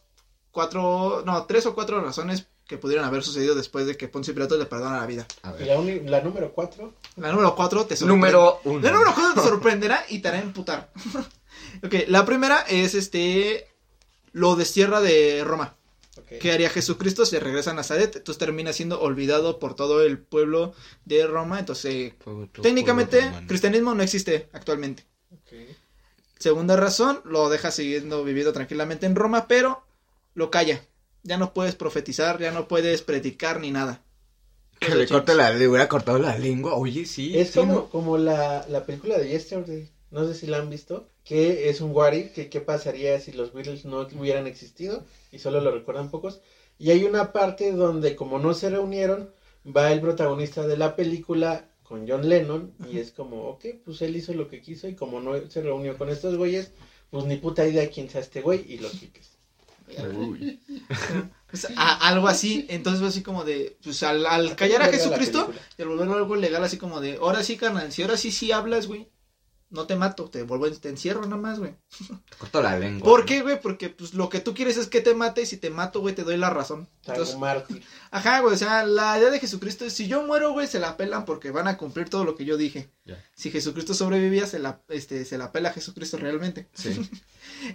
[0.51, 4.57] cuatro, no, tres o cuatro razones que pudieran haber sucedido después de que Poncio Pilatos
[4.57, 5.25] le perdona la vida.
[5.43, 6.01] A Y ver.
[6.03, 8.15] la, la número cuatro, La número cuatro te sorprende.
[8.27, 8.79] Número uno.
[8.81, 10.91] La número cuatro te sorprenderá y te hará emputar.
[11.83, 13.67] ok, la primera es este,
[14.35, 15.77] lo destierra de Roma.
[16.17, 16.39] ok.
[16.41, 17.25] ¿Qué haría Jesucristo?
[17.25, 20.73] Se regresa a Nazaret, entonces termina siendo olvidado por todo el pueblo
[21.05, 21.57] de Roma.
[21.57, 22.13] Entonces,
[22.61, 25.05] técnicamente, cristianismo no existe actualmente.
[26.37, 29.85] Segunda razón, lo deja siguiendo viviendo tranquilamente en Roma, pero
[30.33, 30.85] lo calla.
[31.23, 34.03] Ya no puedes profetizar, ya no puedes predicar ni nada.
[34.79, 36.75] Que le corte la, le hubiera cortado la lengua.
[36.75, 37.39] Oye, sí.
[37.39, 37.89] Es sí, como, ¿no?
[37.89, 41.91] como la, la película de Yesterday, no sé si la han visto, que es un
[41.91, 46.09] what if, que qué pasaría si los Beatles no hubieran existido y solo lo recuerdan
[46.11, 46.39] pocos.
[46.79, 49.31] Y hay una parte donde como no se reunieron,
[49.65, 54.15] va el protagonista de la película con John Lennon y es como, ok, pues él
[54.15, 56.71] hizo lo que quiso y como no se reunió con estos güeyes,
[57.11, 59.31] pues ni puta idea quién sea este güey y lo quites.
[60.17, 60.59] Uy.
[61.77, 65.81] A- algo así, entonces fue así como de, pues al, al callar a Jesucristo y
[65.83, 68.87] al volverlo algo legal, así como de, ahora sí, carnal, si ahora sí sí hablas,
[68.87, 69.07] güey,
[69.75, 71.75] no te mato, te vuelvo, te encierro nada más, güey.
[72.29, 73.05] Te corto la lengua.
[73.05, 73.61] ¿Por qué, güey?
[73.61, 76.15] Porque pues lo que tú quieres es que te mate y si te mato, güey,
[76.15, 76.87] te doy la razón.
[77.05, 77.83] Entonces, mártir.
[78.11, 80.97] ajá, güey, o sea, la idea de Jesucristo es, si yo muero, güey, se la
[80.97, 82.89] pelan porque van a cumplir todo lo que yo dije.
[83.03, 83.23] Ya.
[83.35, 86.67] Si Jesucristo sobrevivía, se la, este, se la pela a Jesucristo realmente.
[86.73, 87.09] Sí.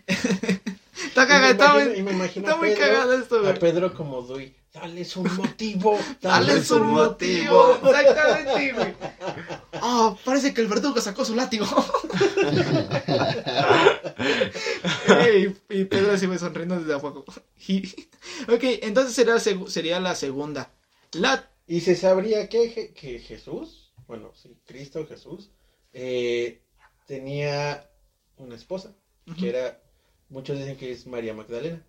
[1.06, 3.58] Está cagado, está muy, y me imagino está a muy Pedro- cagado esto, A güey.
[3.58, 4.54] Pedro como Dui.
[4.72, 5.98] Dale su motivo.
[6.20, 7.78] Dale un motivo.
[7.78, 7.90] motivo.
[7.90, 8.94] Exactamente, güey.
[9.82, 11.64] Ah, parece que el verdugo sacó su látigo.
[15.70, 17.24] Y Pedro así me sonriendo desde abajo.
[18.48, 20.70] Ok, entonces sería, sería la segunda.
[21.12, 25.50] La Y se sabría que, que Jesús, bueno, sí, Cristo Jesús,
[25.92, 26.62] eh,
[27.06, 27.88] tenía
[28.36, 28.94] una esposa,
[29.38, 29.80] que era,
[30.30, 31.82] muchos dicen que es María Magdalena.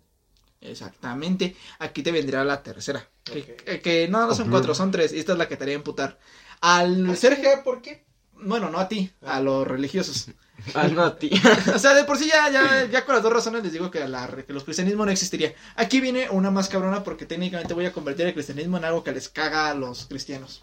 [0.60, 1.56] Exactamente.
[1.78, 3.08] Aquí te vendría la tercera.
[3.24, 3.62] Que, Ok.
[3.64, 5.12] que- que no, no son cuatro, son tres.
[5.12, 6.18] Y esta es la que te haría imputar.
[6.60, 7.34] Al ser...
[7.36, 8.04] Sergio, ¿por qué?
[8.34, 10.28] Bueno, no a ti, a los religiosos.
[10.74, 11.28] Ah, no, a ti.
[11.74, 14.06] O sea, de por sí ya, ya, ya con las dos razones les digo que,
[14.06, 15.52] la, que los cristianismo no existiría.
[15.74, 19.10] Aquí viene una más cabrona porque técnicamente voy a convertir el cristianismo en algo que
[19.10, 20.62] les caga a los cristianos.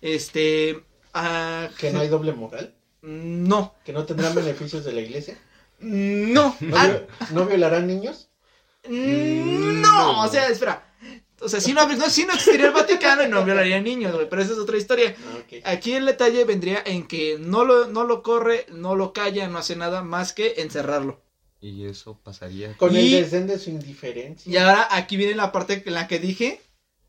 [0.00, 0.82] Este...
[1.14, 3.74] ah, Que no hay doble moral, No.
[3.84, 5.38] que no tendrán beneficios de la iglesia,
[5.82, 6.56] No.
[6.60, 7.00] no, Ah,
[7.32, 8.28] no violarán niños.
[8.88, 10.20] no.
[10.24, 10.88] O sea, espera.
[11.40, 14.52] O sea, si no, no, existiría el Vaticano y no violaría niños, güey, pero esa
[14.52, 15.16] es otra historia.
[15.64, 15.72] Ah.
[15.72, 19.58] Aquí el detalle vendría en que no lo, no lo corre, no lo calla, no
[19.58, 21.20] hace nada más que encerrarlo.
[21.60, 22.76] Y eso pasaría.
[22.76, 24.52] Con Y- el desdén de su indiferencia.
[24.52, 26.60] Y ahora aquí viene la parte en la que dije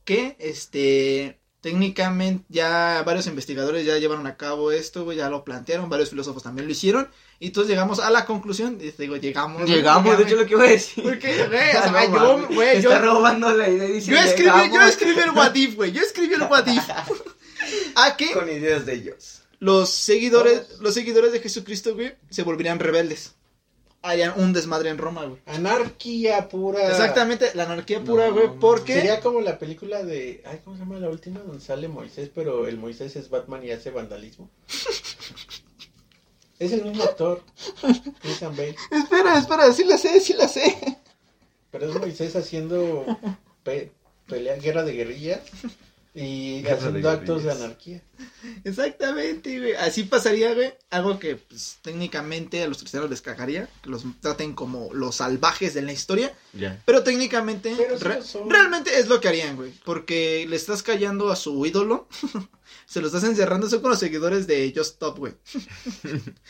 [0.04, 5.89] que este técnicamente ya varios investigadores ya llevaron a cabo esto, güey, ya lo plantearon,
[5.89, 9.62] varios filósofos también lo hicieron, y entonces llegamos a la conclusión, y digo, llegamos.
[9.62, 11.04] güey, Llegamos, de porque- hecho, lo que iba a decir.
[11.04, 14.17] Porque, güey, o Ah, sea, yo, güey, yo, Está robando la idea y dice, yo
[14.17, 16.84] escribí, yo llegamos escribí el what if, güey, yo escribí el what if.
[17.95, 18.32] ¿A qué?
[18.34, 19.39] Con ideas de ellos.
[19.60, 23.36] Los seguidores, los seguidores de Jesucristo, güey, se volverían rebeldes.
[24.06, 25.42] Harían un desmadre en Roma, güey.
[25.46, 26.88] Anarquía pura.
[26.89, 28.96] Exactamente, la anarquía pura, No, güey, porque...
[28.96, 30.44] Sería como la película de.
[30.46, 31.39] Ay, ¿Cómo se llama la última?
[31.39, 34.50] Donde sale Moisés, pero el Moisés es Batman y hace vandalismo.
[36.60, 37.42] es el mismo actor,
[38.22, 38.76] Christian Bale.
[38.92, 40.76] Espera, espera, sí la sé, sí la sé.
[41.72, 43.06] Pero es Moisés haciendo
[43.63, 43.92] pe-
[44.28, 45.39] pelea, guerra de guerrillas
[46.15, 48.02] y haciendo actos de anarquía.
[48.63, 49.73] Exactamente, güey.
[49.73, 50.73] Así pasaría, güey.
[50.89, 53.67] Algo que, pues, técnicamente a los cristianos les cagaría.
[53.82, 56.34] Que los traten como los salvajes de la historia.
[56.86, 58.49] Pero técnicamente, Pero sí re- lo son.
[58.49, 59.73] realmente es lo que harían, güey.
[59.84, 62.08] Porque le estás callando a su ídolo.
[62.86, 63.69] Se lo estás encerrando.
[63.69, 65.34] Son con los seguidores de Just Stop, güey.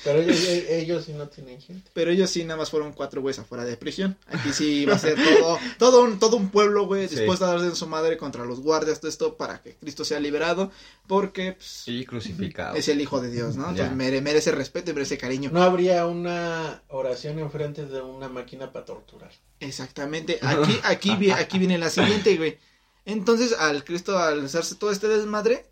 [0.03, 1.89] Pero ellos, e- ellos sí no tienen gente.
[1.93, 4.17] Pero ellos sí, nada más fueron cuatro güeyes afuera de prisión.
[4.27, 7.15] Aquí sí va a ser todo, todo, un, todo un pueblo, güey, Sí.
[7.15, 10.19] dispuesto a darse en su madre contra los guardias, todo esto, para que Cristo sea
[10.19, 10.71] liberado.
[11.07, 12.75] Porque, pues, Y crucificado.
[12.75, 13.69] es el Hijo de Dios, ¿no?
[13.69, 15.49] Entonces mere- merece respeto y merece cariño.
[15.53, 19.31] No habría una oración enfrente de una máquina para torturar.
[19.59, 20.39] Exactamente.
[20.41, 22.57] Aquí, aquí, aquí viene la siguiente, güey.
[23.05, 25.65] Entonces, al Cristo, al hacerse todo este desmadre,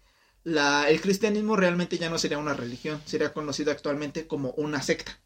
[0.43, 5.17] la, el cristianismo realmente ya no sería una religión, sería conocido actualmente como una secta.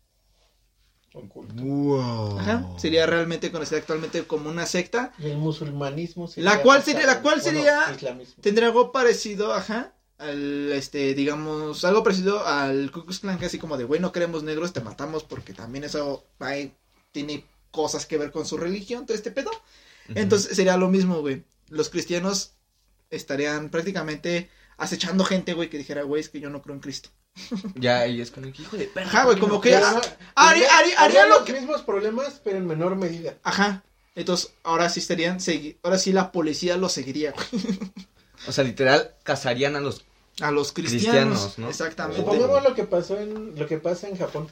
[1.14, 2.40] Wow.
[2.40, 2.66] Ajá.
[2.78, 5.14] Sería realmente conocida actualmente como una secta.
[5.18, 8.36] Y el musulmanismo sería La cual sería- la cual bueno, sería- islamismo.
[8.42, 13.58] Tendría algo parecido, ajá, al, este, digamos, algo parecido al Ku Klux Klan, que así
[13.60, 16.74] como de, güey, no queremos negros, te matamos porque también eso ahí
[17.14, 19.52] tiene cosas que ver con su religión, todo este pedo.
[20.16, 21.44] Entonces sería lo mismo, güey.
[21.70, 22.52] Los cristianos
[23.10, 27.10] estarían prácticamente acechando gente, güey, que dijera, güey, es que yo no creo en Cristo.
[27.76, 29.08] Ya, y es como que hijo de perra.
[29.08, 29.72] Ajá, güey, como que...
[29.72, 30.02] Ya, ah, no,
[30.36, 33.36] haría- haría- haría lo los que- mismos problemas, pero en menor medida.
[33.44, 33.84] Ajá.
[34.16, 37.68] Entonces, ahora sí estarían, segui- ahora sí la policía los seguiría, güey.
[38.48, 40.06] O sea, literal, cazarían a los...
[40.42, 41.04] A los cristianos.
[41.04, 41.70] Cristianos, ¿no?
[41.70, 42.22] Exactamente.
[42.22, 44.50] Supongamos lo que pasó en lo que pasa en Japón.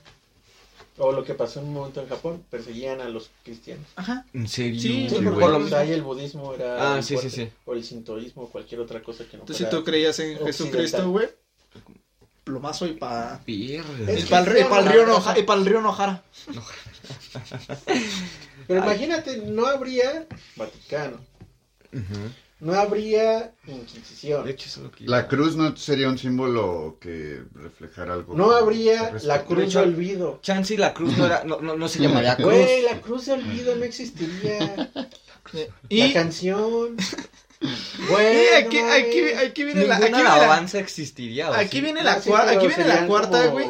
[1.00, 3.88] O lo que pasó en un momento en Japón, perseguían a los cristianos.
[3.96, 4.26] Ajá.
[4.34, 4.80] ¿En serio?
[4.80, 5.76] Sí, Sí, Por lo mismo.
[5.78, 7.50] ahí el budismo era Ah, sí, sí, fuerte, sí.
[7.66, 10.54] o el sintoísmo o cualquier otra cosa que no Entonces, si tú creías en occidental.
[10.54, 11.30] Jesucristo, güey,
[12.44, 13.40] plomazo y pa...
[13.44, 14.12] Pierda.
[14.12, 16.22] Es Y para el, sí, río no, Noja- y pa'l río Nojara.
[18.68, 18.88] Pero Ay.
[18.90, 21.18] imagínate, no habría Vaticano,
[21.92, 22.32] Ujú.
[22.64, 25.04] No habría Inquisición, De hecho, eso es lo que...
[25.06, 28.36] La cruz no sería un símbolo que reflejara algo.
[28.36, 30.40] no habría la cruz de olvido.
[30.42, 32.48] Chance y la cruz no, era, no, no, no se llamaría cruz.
[32.48, 34.92] Güey, la cruz de olvido no existiría.
[35.88, 36.96] Y, La canción.
[37.62, 39.98] y Güey, aquí, aquí, aquí viene la...
[39.98, 41.52] Aquí viene la, existiría.
[41.52, 41.82] ¿o aquí sí?
[41.82, 43.68] viene Ah, la, sí, aquí viene la cuarta, güey.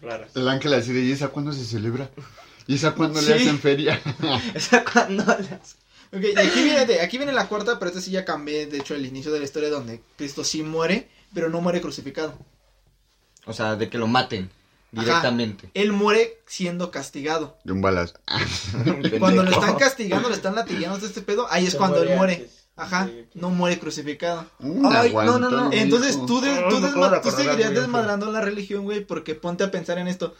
[0.00, 0.34] raras.
[0.34, 2.08] El ángel así de, ¿y esa cuándo se celebra?
[2.66, 3.26] ¿Y esa cuándo Sí.
[3.28, 4.00] le hacen feria?
[4.54, 5.76] Esa cuando las...
[6.12, 8.94] Ok, y aquí viene, aquí viene la cuarta, pero esta sí ya cambié, de hecho,
[8.94, 12.34] el inicio de la historia donde Cristo sí muere, pero no muere crucificado.
[13.44, 14.50] O sea, de que lo maten
[14.94, 15.04] Ajá.
[15.04, 15.70] directamente.
[15.74, 17.58] Él muere siendo castigado.
[17.64, 18.14] De un balazo.
[19.18, 22.16] Cuando lo están castigando, le están latigando de este pedo, ahí es Se cuando él
[22.16, 22.34] muere.
[22.34, 22.58] antes.
[22.76, 24.46] Ajá, no muere crucificado.
[24.60, 25.72] Un Ay, no, no, no.
[25.72, 29.04] Entonces tú, de- Ah, tú, me desma- acabo de tú seguirías desmadrando la religión, güey,
[29.04, 30.36] porque ponte a pensar en esto.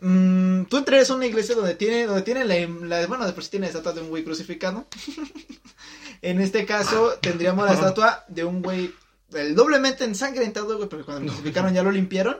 [0.00, 2.54] Mm, tú entrarías a una iglesia donde tiene, donde tiene la,
[2.86, 4.86] la- bueno, después sí tiene la estatua de un güey crucificado.
[6.22, 8.92] en este caso tendríamos la estatua de un güey
[9.34, 12.38] el doblemente ensangrentado, güey, porque cuando lo crucificaron ya lo limpiaron.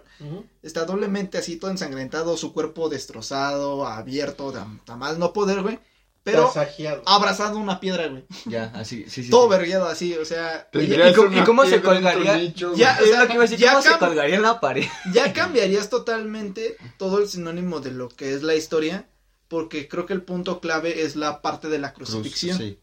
[0.63, 5.79] Está doblemente así todo ensangrentado, su cuerpo destrozado, abierto, de a mal no poder, güey.
[6.25, 7.03] Pero Tasajeado.
[7.07, 8.25] abrazando una piedra, güey.
[8.45, 9.31] Ya, así, sí, sí.
[9.31, 9.51] Todo sí.
[9.51, 12.37] vergueado así, o sea, ¿Y cómo- una y cómo se colgaría?
[12.37, 14.43] nicho, Ya, o sea, Es lo que iba a decir, ya ¿cómo se colgaría en
[14.43, 14.85] la pared?
[15.15, 19.09] ya cambiarías totalmente todo el sinónimo de lo que es la historia,
[19.49, 22.59] porque creo que el punto clave es la parte de la crucifixión.
[22.59, 22.79] Sí.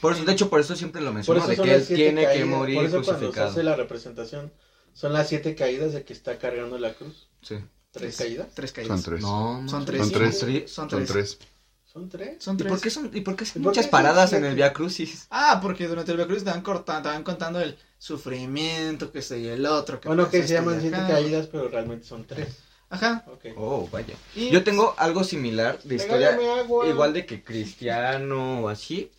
[0.00, 2.02] Por eso, de hecho, por eso siempre lo menciono, de son que las él siete
[2.02, 2.48] tiene que caídas.
[2.48, 3.48] morir Por eso cuando se crucificado.
[3.50, 4.52] hace la representación,
[4.92, 7.28] son las siete caídas de que está cargando la cruz.
[7.40, 7.54] Sí.
[7.92, 8.16] ¿Tres Tres.
[8.16, 8.48] caídas?
[8.54, 9.00] Tres caídas.
[9.00, 9.22] Son tres.
[9.22, 10.00] No, Son tres.
[10.02, 10.38] Son tres.
[10.38, 11.08] Son Son tres.
[11.08, 11.38] tres.
[11.92, 12.42] ¿Son tres?
[12.42, 14.32] Son ¿Y por qué son, y por qué hacen ¿Y por qué muchas son paradas
[14.32, 15.26] en el Via Crucis?
[15.30, 19.48] Ah, porque durante el Via Crucis estaban, cortando, estaban contando el sufrimiento, que se y
[19.48, 20.00] el otro.
[20.00, 22.58] Que Bueno, que se llaman siete caídas, pero realmente son tres.
[22.90, 23.24] Ajá.
[23.56, 24.14] Oh, vaya.
[24.34, 26.86] Y- Yo tengo algo similar de historia, agua.
[26.88, 29.10] igual de que cristiano o así,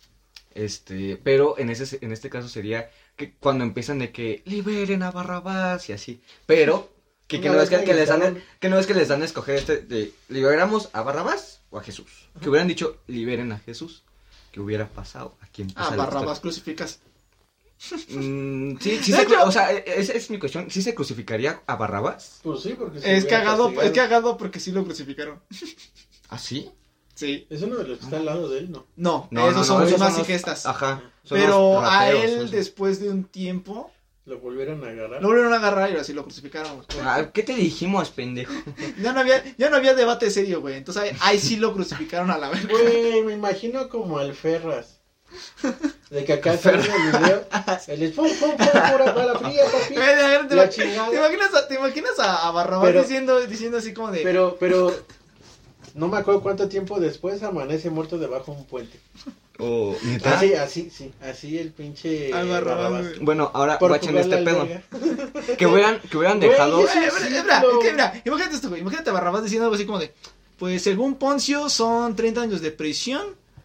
[0.54, 5.10] este, pero en ese en este caso sería que cuando empiezan de que liberen a
[5.10, 6.92] Barrabás y así, pero
[7.26, 9.24] que, que Una no es que, les dan que no es que les dan a
[9.24, 12.28] escoger este de liberamos a Barrabás o a Jesús.
[12.40, 14.04] Que hubieran dicho liberen a Jesús.
[14.52, 15.36] ¿Qué hubiera pasado?
[15.40, 17.00] ¿A quién Ah, Barrabás crucificas.
[18.10, 20.70] Mm, sí, sí se, o sea, e- esa es mi cuestión.
[20.70, 22.38] ¿Sí se crucificaría a Barrabás?
[22.42, 23.88] Pues sí, porque se Es cagado, castigado.
[23.88, 25.40] es cagado porque sí lo crucificaron.
[26.28, 26.70] ¿Así?
[27.14, 27.46] Sí.
[27.50, 28.86] Es uno de los que está al lado de él, ¿no?
[28.96, 30.66] No, No, esos no, son no, esos más son los- gestas.
[30.66, 31.02] Ajá.
[31.28, 33.90] Pero a él, después de un tiempo,
[34.24, 35.20] Lo volvieron a agarrar.
[35.20, 36.76] lo volvieron a agarrar y así lo crucificaron.
[36.76, 36.86] güey.
[37.02, 38.52] Ah, ¿Qué te dijimos, pendejo?
[39.00, 40.76] Ya no había, ya no había debate serio, güey.
[40.76, 42.66] Entonces ahí, ahí sí lo crucificaron a la vez.
[42.68, 45.00] Güey, me imagino como al Ferras.
[46.10, 47.44] De que acá sale en el video.
[47.88, 49.94] El es pum, pum, pum, pura bala fría, papi.
[49.94, 50.84] ¿Te, La te
[51.16, 54.20] imaginas a, te imaginas a, a Barrabás Pero- diciendo, diciendo así como de...
[54.22, 54.94] Pero, pero.
[55.94, 59.00] No me acuerdo cuánto tiempo después amanece muerto debajo de un puente.
[59.58, 60.34] ¿Neta?
[60.38, 61.12] Así, así, sí.
[61.20, 62.32] Así el pinche.
[62.32, 63.08] Al Barrabás, Barrabás.
[63.08, 63.18] güey.
[63.20, 64.66] Bueno, ahora Por guachen este pedo.
[65.58, 66.80] Que hubieran, que hubieran Güey, dejado.
[66.82, 66.98] yo Eh, sí-
[67.30, 68.80] mira, es que mira, imagínate esto, güey.
[68.80, 70.12] Imagínate a Barrabás diciendo algo así como de...
[70.58, 73.22] Pues según Poncio son 30 años de prisión.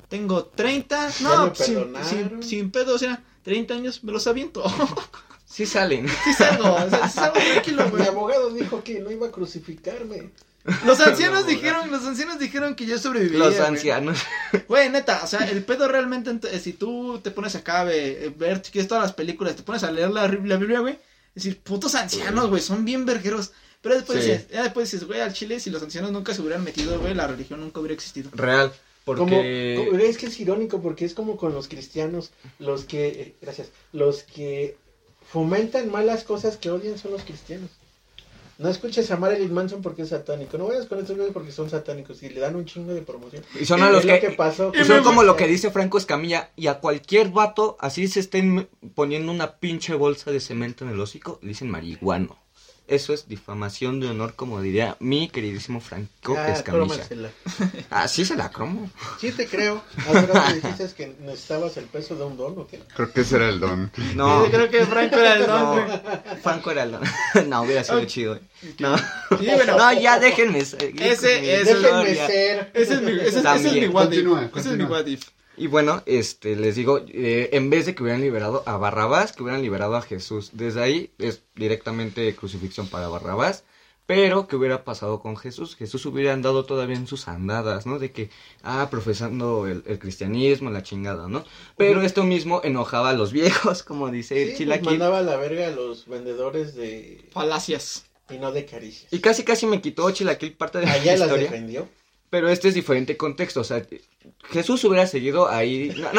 [0.09, 1.09] Tengo 30.
[1.09, 4.63] Ya No, me sin, sin, sin pedo, o sea, 30 años me los aviento.
[5.49, 6.07] Sí salen.
[6.09, 8.07] sí salgo, o sea, salgo tranquilo, Mi güey.
[8.07, 10.29] abogado dijo que no iba a crucificarme.
[10.85, 13.39] Los ancianos No, dijeron, los ancianos dijeron que yo sobreviviría.
[13.39, 13.67] Los güey.
[13.67, 14.19] ancianos.
[14.67, 17.83] Güey, neta, o sea, el pedo realmente, ent- eh, si tú te pones acá a
[17.85, 20.79] ve- eh, ver, si quieres todas las películas, te pones a leer la, la Biblia,
[20.79, 20.95] güey,
[21.35, 23.51] es decir, putos ancianos, güey, son bien vergueros.
[23.81, 24.29] Pero después Sí.
[24.31, 27.13] dices, ya después dices, güey, al Chile, si los ancianos nunca se hubieran metido, güey,
[27.13, 28.29] la religión nunca hubiera existido.
[28.33, 28.73] Real.
[29.05, 29.85] Como, Porque.
[29.87, 33.69] como- es que es irónico porque es como con los cristianos, los que, eh, gracias,
[33.93, 34.75] los que
[35.31, 37.69] fomentan malas cosas que odian son los cristianos.
[38.59, 41.69] No escuches a Marilyn Manson porque es satánico, no vayas con estos güeyes porque son
[41.69, 43.43] satánicos y le dan un chingo de promoción.
[43.59, 44.31] Y son a los lo que.
[44.31, 46.51] pasó y son como lo que dice Franco Escamilla.
[46.55, 50.99] Y a cualquier vato, así se estén poniendo una pinche bolsa de cemento en el
[50.99, 52.46] hocico, le dicen marihuano.
[52.87, 57.05] Eso es difamación de honor, como diría mi queridísimo Franco Ah, Escamilla.
[57.89, 58.89] Así se la cromo.
[59.19, 59.83] Sí te creo.
[60.07, 62.79] Hace rato dijiste que necesitabas el peso de un don, ¿o qué?
[62.95, 63.91] Creo que ese era el don.
[64.15, 64.45] No.
[64.45, 65.99] Yo creo que Franco era el don, No, güey.
[66.41, 66.91] Franco era el
[67.49, 68.35] No, hubiera sido chido.
[68.35, 68.41] eh.
[68.79, 68.97] No.
[68.97, 69.05] Sí,
[69.53, 70.59] bueno, No, ya déjenme.
[70.59, 72.71] Ese- ese- Déjenme ser.
[72.73, 74.09] ese es mi, ese, es- ese es mi what if.
[74.23, 75.23] Continúa, Ese es mi what if.
[75.57, 79.41] Y bueno, este, les digo, eh, en vez de que hubieran liberado a Barrabás, que
[79.43, 80.51] hubieran liberado a Jesús.
[80.53, 83.63] Desde ahí es directamente crucifixión para Barrabás.
[84.05, 85.75] Pero, ¿qué hubiera pasado con Jesús?
[85.75, 87.99] Jesús hubiera andado todavía en sus andadas, ¿no?
[87.99, 88.29] De que,
[88.63, 91.43] ah, profesando el, el cristianismo, la chingada, ¿no?
[91.75, 94.89] Pero esto mismo enojaba a los viejos, como dice Sí, el pues Chilaquil.
[94.91, 97.19] mandaba a la verga a los vendedores de...
[97.33, 98.05] Falacias.
[98.29, 99.11] y no de caricias.
[99.11, 101.49] Y casi casi me quitó Chilaquil parte de la Allá las historia.
[101.49, 101.89] defendió.
[102.29, 103.85] Pero este es diferente contexto, o sea,
[104.49, 105.93] Jesús hubiera seguido ahí,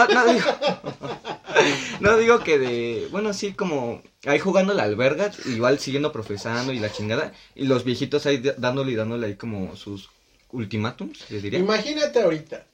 [2.00, 6.78] no, digo, que de, bueno, sí, como ahí jugando la alberga, igual siguiendo profesando y
[6.78, 10.08] la chingada, y los viejitos ahí dándole y dándole ahí como sus
[10.50, 11.58] ultimátums, les diría.
[11.58, 12.66] Imagínate ahorita.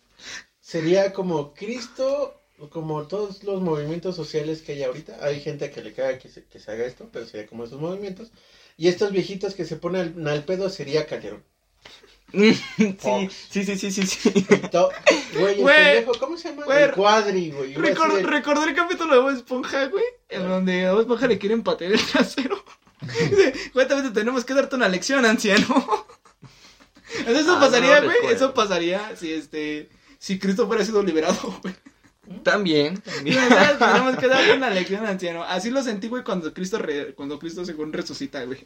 [0.60, 5.18] Sería como Cristo, como todos los movimientos sociales que hay ahorita.
[5.22, 7.80] Hay gente que le caga que se, que se haga esto, pero sería como esos
[7.80, 8.30] movimientos.
[8.76, 11.44] Y estos viejitos que se ponen al pedo sería Calderón.
[12.98, 14.46] sí, sí, sí, sí, sí, sí.
[15.38, 16.62] Güey, el pendejo, ¿cómo se llama?
[16.62, 17.74] El cuadri, güey.
[18.22, 21.92] Recordé el capítulo de Bob Esponja, güey, en donde a Bob Esponja le quieren patear
[21.92, 22.62] el trasero.
[23.74, 25.66] Güey, también te tenemos que darte una lección, anciano.
[27.26, 31.74] Eso Ah, pasaría, güey, eso pasaría si este, si Cristo fuera sido liberado, güey.
[32.42, 33.38] También, también.
[33.78, 35.44] tenemos que darle una lección, anciano.
[35.44, 38.58] Así lo sentí, güey, cuando Cristo, re- cuando Cristo según resucita, güey.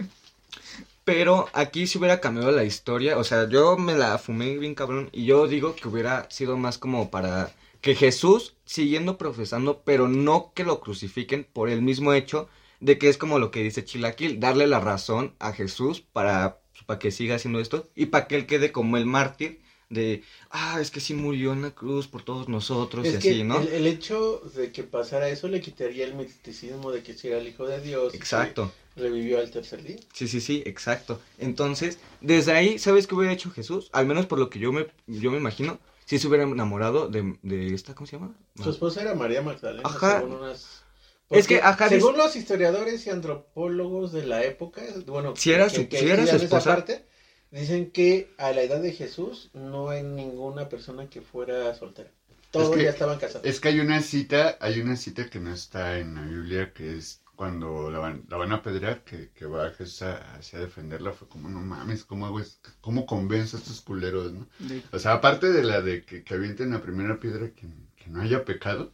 [1.09, 3.17] Pero aquí sí hubiera cambiado la historia.
[3.17, 5.09] O sea, yo me la fumé bien cabrón.
[5.11, 10.53] Y yo digo que hubiera sido más como para que Jesús siguiendo profesando, pero no
[10.55, 14.39] que lo crucifiquen por el mismo hecho de que es como lo que dice Chilaquil,
[14.39, 18.45] darle la razón a Jesús para, para que siga haciendo esto y para que él
[18.45, 22.49] quede como el mártir de, ah, es que sí murió en la cruz por todos
[22.49, 23.61] nosotros y que así, ¿no?
[23.61, 27.39] el, el hecho de que pasara eso le quitaría el misticismo de que si era
[27.39, 28.13] el hijo de Dios.
[28.13, 28.73] que Exacto.
[28.97, 29.97] Revivió al tercer día.
[30.13, 31.21] Sí, sí, sí, exacto.
[31.39, 33.91] Entonces, desde ahí, ¿sabes qué hubiera hecho Jesús?
[33.93, 37.39] Al menos por lo que yo me, yo me imagino, si se hubiera enamorado de,
[37.43, 38.35] de esta, ¿cómo se llama?
[38.61, 39.89] Su esposa era María Magdalena.
[39.89, 40.19] Ajá.
[40.21, 40.83] Según unas...
[41.31, 45.87] Es que, ajá, Según los historiadores y antropólogos de la época, bueno, Si era su-
[45.91, 46.71] si era su esposa.
[46.77, 47.05] parte,
[47.51, 52.11] dicen que a la edad de Jesús no hay ninguna persona que fuera soltera.
[52.51, 53.47] Todos que- ya estaban casados.
[53.47, 56.97] Es que hay una cita, hay una cita que no está en la Biblia, que
[56.97, 61.13] es cuando la van, la van a apedrear, que, que va Jesús a- hacia defenderla,
[61.13, 64.47] fue como, no mames, ¿cómo hago es- ¿Cómo convenzo a estos culeros, no?
[64.93, 68.23] O sea, aparte de la de que, que avienten la primera piedra que, que no
[68.23, 68.93] haya pecado,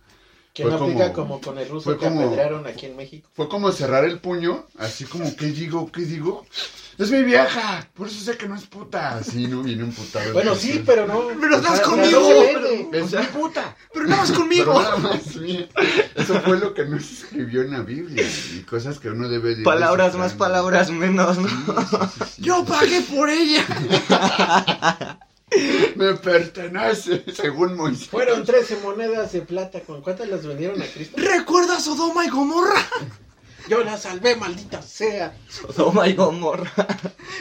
[0.53, 2.97] que fue no como- aplica como con el ruso fue que como- apedrearon aquí en
[2.97, 3.31] México.
[3.33, 5.91] fue como cerrar el puño, así como, ¿qué digo?
[5.91, 6.45] ¿Qué digo?
[6.97, 9.17] Es mi vieja, por eso sé que no es puta.
[9.17, 9.63] Así, ¿no?
[9.63, 10.33] Viene un putado.
[10.33, 11.29] Bueno, sí, pero no.
[11.41, 13.05] Pero o sea, estás o sea, conmigo, pero-.
[13.05, 13.77] Es mi puta.
[13.93, 14.83] Pero nada más Pero conmigo.
[14.83, 15.21] nada más.
[16.15, 18.25] Eso fue lo que no se escribió en la Biblia.
[18.55, 21.49] Y cosas que uno debe de ir Palabras más, palabras menos, ¿no?
[21.49, 22.43] Sí, sí, sí, sí.
[22.43, 23.65] Yo pagué por ella.
[25.97, 28.09] Me pertenece, según Moisés.
[28.09, 29.81] Fueron 13 monedas de plata.
[29.81, 31.17] ¿Con cuántas las vendieron a Cristo?
[31.17, 32.81] ¿Recuerdas Sodoma y Gomorra?
[33.69, 35.37] Yo la salvé, maldita sea.
[35.49, 36.71] Sodoma y Gomorra.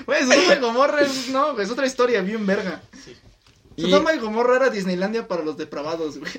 [0.06, 2.82] Güey, Sodoma y Gomorra es, no, es otra historia bien verga.
[3.04, 3.16] Sí.
[3.76, 6.32] Y- Sodoma y Gomorra era Disneylandia para los depravados, güey.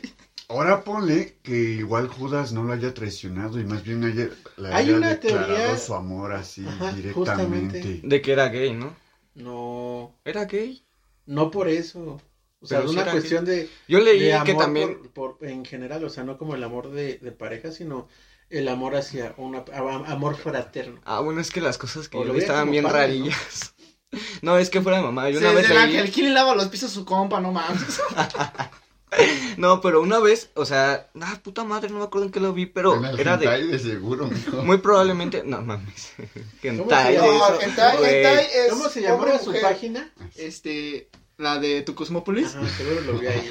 [0.49, 4.87] Ahora ponle que igual Judas no lo haya traicionado y más bien haya, le Hay
[4.87, 7.81] haya una declarado teoría- su amor así Ajá, directamente.
[7.81, 8.01] justamente.
[8.03, 8.95] De que era gay, ¿no?
[9.35, 10.85] No, ¿Era gay?
[11.27, 12.21] no por eso.
[12.61, 14.99] O sea, sí una cuestión de, Yo leí de que también...
[15.13, 18.09] por, por- en general, o sea, no como el amor de, de pareja, sino
[18.59, 21.01] el amor hacia una a- amor fraterno.
[21.05, 23.01] Ah, bueno, es que las cosas que O yo lo vi estaban bien padre, ¿no?
[23.07, 23.75] rarillas.
[24.43, 24.59] ¿no?
[24.59, 25.29] es que fuera de mamá.
[25.31, 27.41] Yo Sí, una vez el leí- ángel, ¿quién le lava los pisos a su compa?
[27.41, 28.01] No mames.
[29.57, 32.53] No, pero una vez, o sea, ah, puta madre, no me acuerdo en qué lo
[32.53, 33.65] vi, pero En el era de...
[33.69, 34.63] de seguro, mijo.
[34.65, 35.43] Muy probablemente...
[35.45, 36.15] No, mames.
[36.63, 40.11] ¿Cómo Hentai de es ¿Cómo se llamaba su página?
[40.35, 42.55] Este, la de tu Cosmópolis.
[42.55, 43.51] Ajá, seguro lo vi ahí.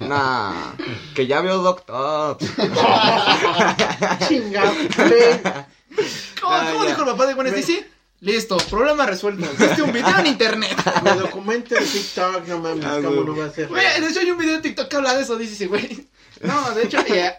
[0.00, 0.72] Nah,
[1.14, 2.38] que ya veo Doctor.
[4.28, 4.72] Chingado.
[4.94, 5.40] play.
[6.40, 6.90] ¿Cómo, Ah, cómo ya.
[6.90, 7.84] dijo el papá de Gwen Stacy?
[8.20, 9.44] Listo, problema resuelto.
[9.52, 10.76] Hiciste un video en internet.
[11.02, 13.26] Me documento en TikTok, no mames, Ah, ¿cómo güey.
[13.26, 13.68] no va a ser?
[13.68, 16.06] Güey, de hecho hay un video de TikTok que habla de eso, dice ese güey.
[16.42, 16.98] No, de hecho,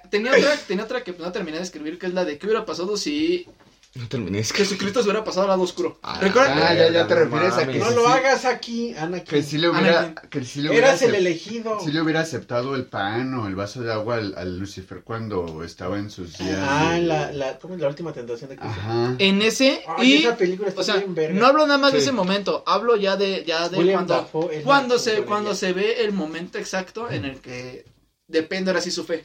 [0.09, 2.65] tenía otra, tenía otra que no terminé de escribir, que es la de qué hubiera
[2.65, 3.47] pasado si
[3.95, 4.59] No terminé, es que...
[4.63, 5.99] Jesucristo se hubiera pasado al lado oscuro.
[6.01, 6.57] Ah, ¿Recuerdan?
[6.57, 7.77] Ah, ya, ya te No refieres a que.
[7.77, 9.23] No sí, lo hagas aquí, Ana.
[9.23, 10.29] Que sí le hubiera, Anakin.
[10.31, 11.79] que sí le hubiera, Eras el elegido.
[11.79, 15.63] sí le hubiera aceptado el pan o el vaso de agua al, al Lucifer cuando
[15.63, 16.57] estaba en sus días.
[16.59, 18.75] Ah, de- la, la, ¿cómo es la última tentación de Cristo?
[18.79, 19.15] Ajá.
[19.19, 21.39] En ese Ay, y esa película está o sea, bien verga.
[21.39, 24.61] no hablo nada más de ese momento, hablo ya de ya de William cuando Dafoe
[24.63, 27.85] cuando se cuando se ve el momento exacto en el que
[28.27, 29.23] depende ahora sí su fe.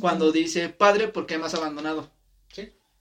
[0.00, 2.10] Cuando dice, "Padre, ¿por qué me has abandonado?"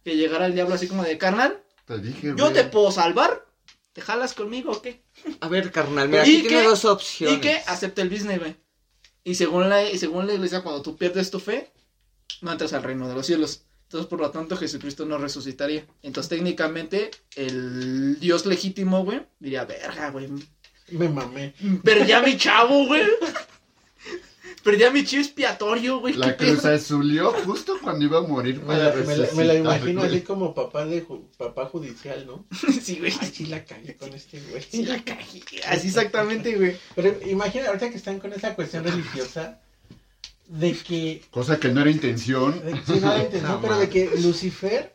[0.04, 2.54] Que llegará el diablo así como de, "Carnal, Te dije, yo güey.
[2.54, 3.46] te puedo salvar."
[3.94, 5.04] ¿Te jalas conmigo o qué?
[5.42, 7.38] A ver, carnal, mira, ¿Y aquí tiene dos opciones.
[7.38, 8.56] Y que acepta el business, güey.
[9.26, 11.74] Y según la, y según la iglesia, cuando tú pierdes tu fe,
[12.42, 13.66] no entras al reino de los cielos.
[13.84, 15.86] Entonces, por lo tanto, Jesucristo no resucitaría.
[16.02, 20.30] Entonces, técnicamente, el Dios legítimo, güey, diría, verga, güey.
[20.92, 21.54] Me mamé.
[21.84, 23.04] Perdí a mi chavo, güey.
[24.64, 26.14] Perdí a mi chivo expiatorio, güey.
[26.14, 29.56] La cruz azulió justo cuando iba a morir Me para la, me la- me la
[29.56, 32.46] imagino así como papá de ju- papá judicial, ¿no?
[32.82, 33.14] Sí, güey.
[33.20, 34.62] Ay, sí la cagué con este güey.
[34.62, 35.42] Sí, la cagué.
[35.68, 36.78] Así exactamente, güey.
[36.96, 39.60] Pero imagina ahorita que están con esa cuestión religiosa
[40.48, 42.60] de que Cosa que no era intención.
[42.64, 44.94] de, sí, no hay intención, No, pero de que Lucifer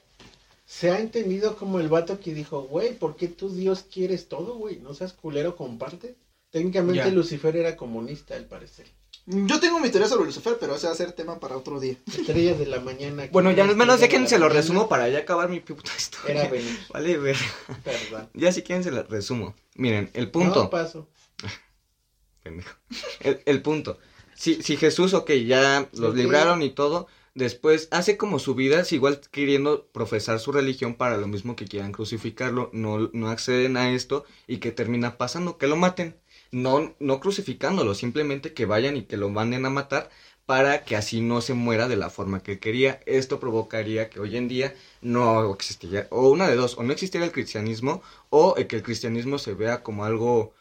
[0.64, 4.54] se ha entendido como el vato que dijo, güey, ¿por qué tú Dios quieres todo,
[4.56, 4.76] güey?
[4.78, 6.16] No seas culero, comparte.
[6.50, 7.10] Técnicamente Ya.
[7.14, 8.86] Lucifer era comunista, al parecer.
[9.26, 11.96] Yo tengo mi teoría sobre Lucifer, pero ese va a ser tema para otro día.
[12.06, 13.28] Estrellas de la mañana.
[13.32, 16.42] Bueno, ya al menos la se lo resumo para ya acabar mi puta historia.
[16.42, 17.36] Era Venus, Vale, ver.
[17.82, 18.30] perdón.
[18.34, 19.56] Ya si quieren se lo resumo.
[19.74, 20.64] Miren, el punto.
[20.64, 21.08] No, paso.
[22.44, 22.76] pendejo.
[23.18, 23.98] El, el punto.
[24.36, 28.92] Si, si Jesús, ok, ya los libraron y todo, después hace como su vida, es
[28.92, 33.90] igual queriendo profesar su religión para lo mismo que quieran crucificarlo, no, no acceden a
[33.92, 36.16] esto y que termina pasando, que lo maten.
[36.52, 40.10] No, no crucificándolo, simplemente que vayan y que lo manden a matar
[40.46, 43.00] para que así no se muera de la forma que quería.
[43.04, 47.26] Esto provocaría que hoy en día no existiría, o una de dos, o no existiera
[47.26, 50.54] el cristianismo, o eh, que el cristianismo se vea como algo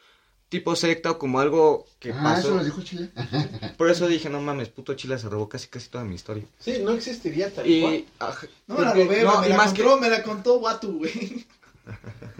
[0.49, 2.47] tipo secta o como algo que Ah, pasó.
[2.49, 3.09] eso lo dijo Chile.
[3.77, 6.45] Por eso dije, no mames, puto Chile se robó casi casi toda mi historia.
[6.59, 7.67] Sí, no existiría tal cual.
[7.67, 10.23] Y aj- No me la porque- robé, no, me la más que- contó, me la
[10.23, 11.45] contó Watu, güey.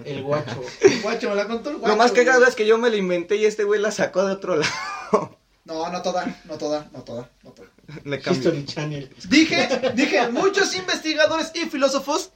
[0.03, 0.61] El guacho.
[1.01, 1.91] Guacho, me la contó el guacho.
[1.93, 2.25] Lo más güey.
[2.25, 5.37] cagado es que yo me la inventé y este güey la sacó de otro lado.
[5.65, 7.69] No, no toda, no toda, no toda, no toda.
[8.03, 8.17] Le.
[8.17, 9.09] History Channel.
[9.29, 12.31] Dije, dije, muchos investigadores y filósofos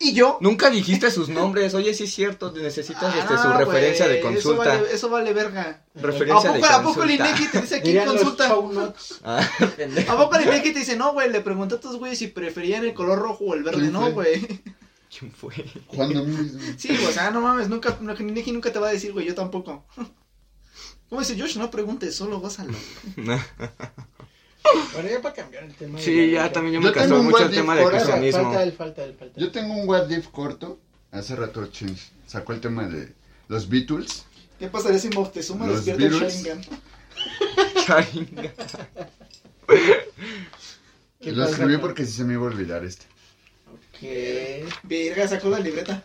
[0.00, 0.38] y yo.
[0.40, 1.74] Nunca dijiste sus nombres.
[1.74, 4.62] Oye, sí es cierto, necesitas este, su Ah, referencia güey, de consulta.
[4.74, 5.82] Eso vale, eso vale verga.
[5.96, 7.10] ¿A Referencia de poco, ¿A poco el.
[7.12, 8.54] INEGI te dice aquí consulta?
[9.24, 9.48] Ah.
[10.08, 12.84] ¿A poco el INEGI te dice, no, güey, le pregunté a tus güeyes si preferían
[12.84, 13.80] el color rojo o el verde?
[13.80, 14.46] ¿Quién No, güey.
[15.16, 15.54] ¿Quién fue?
[15.86, 16.60] Cuando mismo.
[16.76, 19.86] Sí, o sea, no mames, nunca, INEGI nunca te va a decir, güey, yo tampoco.
[21.08, 21.56] ¿Cómo dice Josh?
[21.56, 22.74] No preguntes, solo gózalo.
[24.92, 25.98] Bueno, ya para cambiar el tema.
[25.98, 28.42] de Sí, ya también yo Yo me un mucho el tema del Falta, cristianismo.
[28.42, 29.46] falta el, falta el, falta el.
[29.46, 30.78] Yo tengo un what if corto.
[31.10, 33.14] Hace rato Change sacó el tema de
[33.46, 34.26] los Beatles.
[34.58, 36.42] ¿Qué pasaría si Moctezuma Los despierta el Beatles.
[36.42, 36.80] Sharingan?
[37.86, 38.52] Charinga.
[41.20, 43.06] ¿Qué Lo escribí porque sí se me iba a olvidar este.
[44.00, 44.64] ¿Qué?
[44.84, 46.02] Verga, sacó la libreta.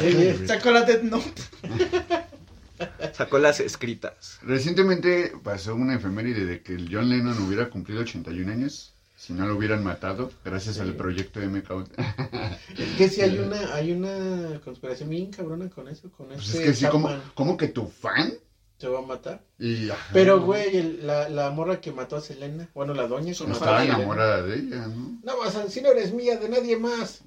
[0.00, 0.18] El sí.
[0.18, 0.46] libreto.
[0.46, 1.42] Sacó la Death Note.
[3.12, 4.38] Sacó las escritas.
[4.42, 9.46] Recientemente pasó una efeméride de que el John Lennon hubiera cumplido 81 años si no
[9.46, 11.70] lo hubieran matado gracias al proyecto MK.
[12.76, 16.58] Es que sí hay una, hay una conspiración bien cabrona con eso, con Pues este
[16.58, 16.86] es que sí,
[17.34, 18.32] como, que tu fan
[18.78, 19.44] Se va a matar.
[19.60, 23.32] y ajá, Pero, güey, el- la, la morra que mató a Selena, bueno, la doña
[23.32, 25.20] que mató estaba a enamorada de ella, ¿no?
[25.22, 27.22] No, vas a, si no eres mía, de nadie más.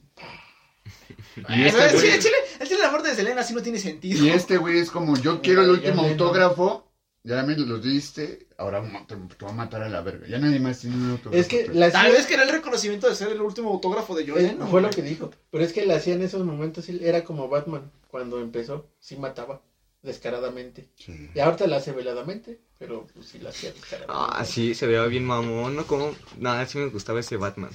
[1.49, 3.61] Y este el chile, güey- el chile, el chile, la muerte de Selena sí no
[3.61, 4.23] tiene sentido.
[4.25, 6.89] y este güey es como, yo quiero el último autógrafo,
[7.23, 10.27] ya me lo diste, ahora te, te voy a matar a la verga.
[10.27, 11.35] Ya nadie más tiene un autógrafo.
[11.41, 14.25] Es que la Tal vez que era el reconocimiento de ser el último autógrafo de
[14.27, 14.69] John es- Lennon.
[14.69, 15.31] fue lo que dijo.
[15.51, 18.87] Pero es que la hacía en esos momentos, era como Batman cuando empezó.
[18.99, 19.61] Sí mataba
[20.03, 20.87] descaradamente.
[20.97, 21.29] Sí.
[21.33, 24.13] Y ahorita la hace veladamente, pero pues, sí la hacía descaradamente.
[24.37, 25.85] Ah, sí, se veía bien mamón, ¿no?
[25.87, 26.15] Como...
[26.37, 27.71] Nada, sí me gustaba ese Batman.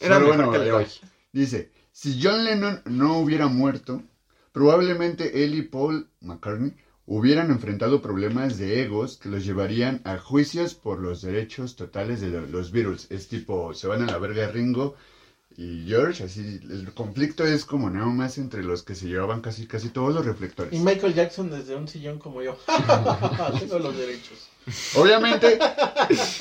[0.00, 0.78] Era Pero mejor bueno, que el de va.
[0.78, 0.86] hoy.
[1.32, 4.02] Dice, si John Lennon no hubiera muerto,
[4.52, 6.74] probablemente él y Paul McCartney
[7.06, 12.30] hubieran enfrentado problemas de egos que los llevarían a juicios por los derechos totales de
[12.30, 13.06] lo- los Beatles.
[13.10, 14.96] Es tipo, se van a la verga Ringo
[15.56, 19.66] y George, así, el conflicto es como nada más entre los que se llevaban casi
[19.68, 20.72] casi todos los reflectores.
[20.72, 22.56] Y Michael Jackson desde un sillón como yo.
[23.60, 24.48] Tengo los derechos.
[24.96, 25.58] Obviamente,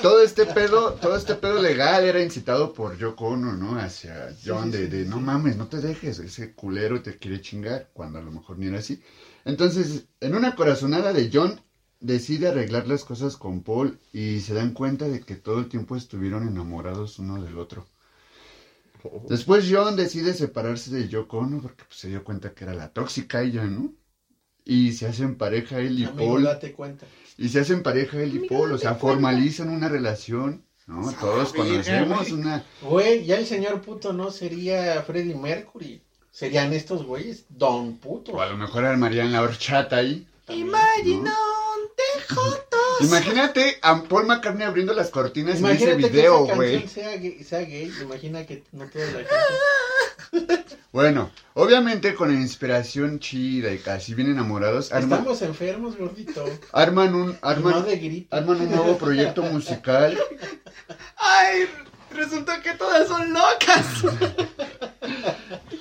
[0.01, 3.77] todo este pedo, todo este pedo legal era incitado por Yoko Ono, ¿no?
[3.77, 7.17] Hacia John sí, de, sí, de sí, no mames, no te dejes, ese culero te
[7.17, 9.01] quiere chingar, cuando a lo mejor ni era así.
[9.43, 11.59] Entonces, en una corazonada de John,
[11.99, 15.95] decide arreglar las cosas con Paul y se dan cuenta de que todo el tiempo
[15.95, 17.87] estuvieron enamorados uno del otro.
[19.27, 22.93] Después John decide separarse de Yoko Ono porque pues, se dio cuenta que era la
[22.93, 23.93] tóxica ella, ¿no?
[24.65, 26.43] Y se hacen pareja él y Amigo, Paul.
[26.43, 27.05] date cuenta.
[27.37, 31.11] Y se hacen pareja él y Paul, o sea, formalizan una relación, ¿no?
[31.13, 32.31] Todos conocemos güey.
[32.33, 32.65] una...
[32.81, 36.03] Güey, ya el señor puto no sería Freddie Mercury.
[36.31, 38.31] Serían estos güeyes Don Puto.
[38.31, 40.27] O a lo mejor armarían la horchata ahí.
[40.49, 41.31] Imagine ¿no?
[41.31, 42.62] on the.
[43.03, 46.81] Imagínate a Paul McCartney abriendo las cortinas en ese video, güey.
[46.81, 47.91] canción sea gay, sea gay.
[48.01, 50.63] Imagina que no toda la gente.
[50.93, 56.45] Bueno, obviamente con la inspiración chida y casi bien enamorados, arman, Estamos enfermos, gordito.
[56.71, 57.27] arman un...
[57.31, 60.15] no Arman, de arman un nuevo proyecto musical.
[61.17, 61.67] Ay,
[62.11, 64.03] resultó que todas son locas.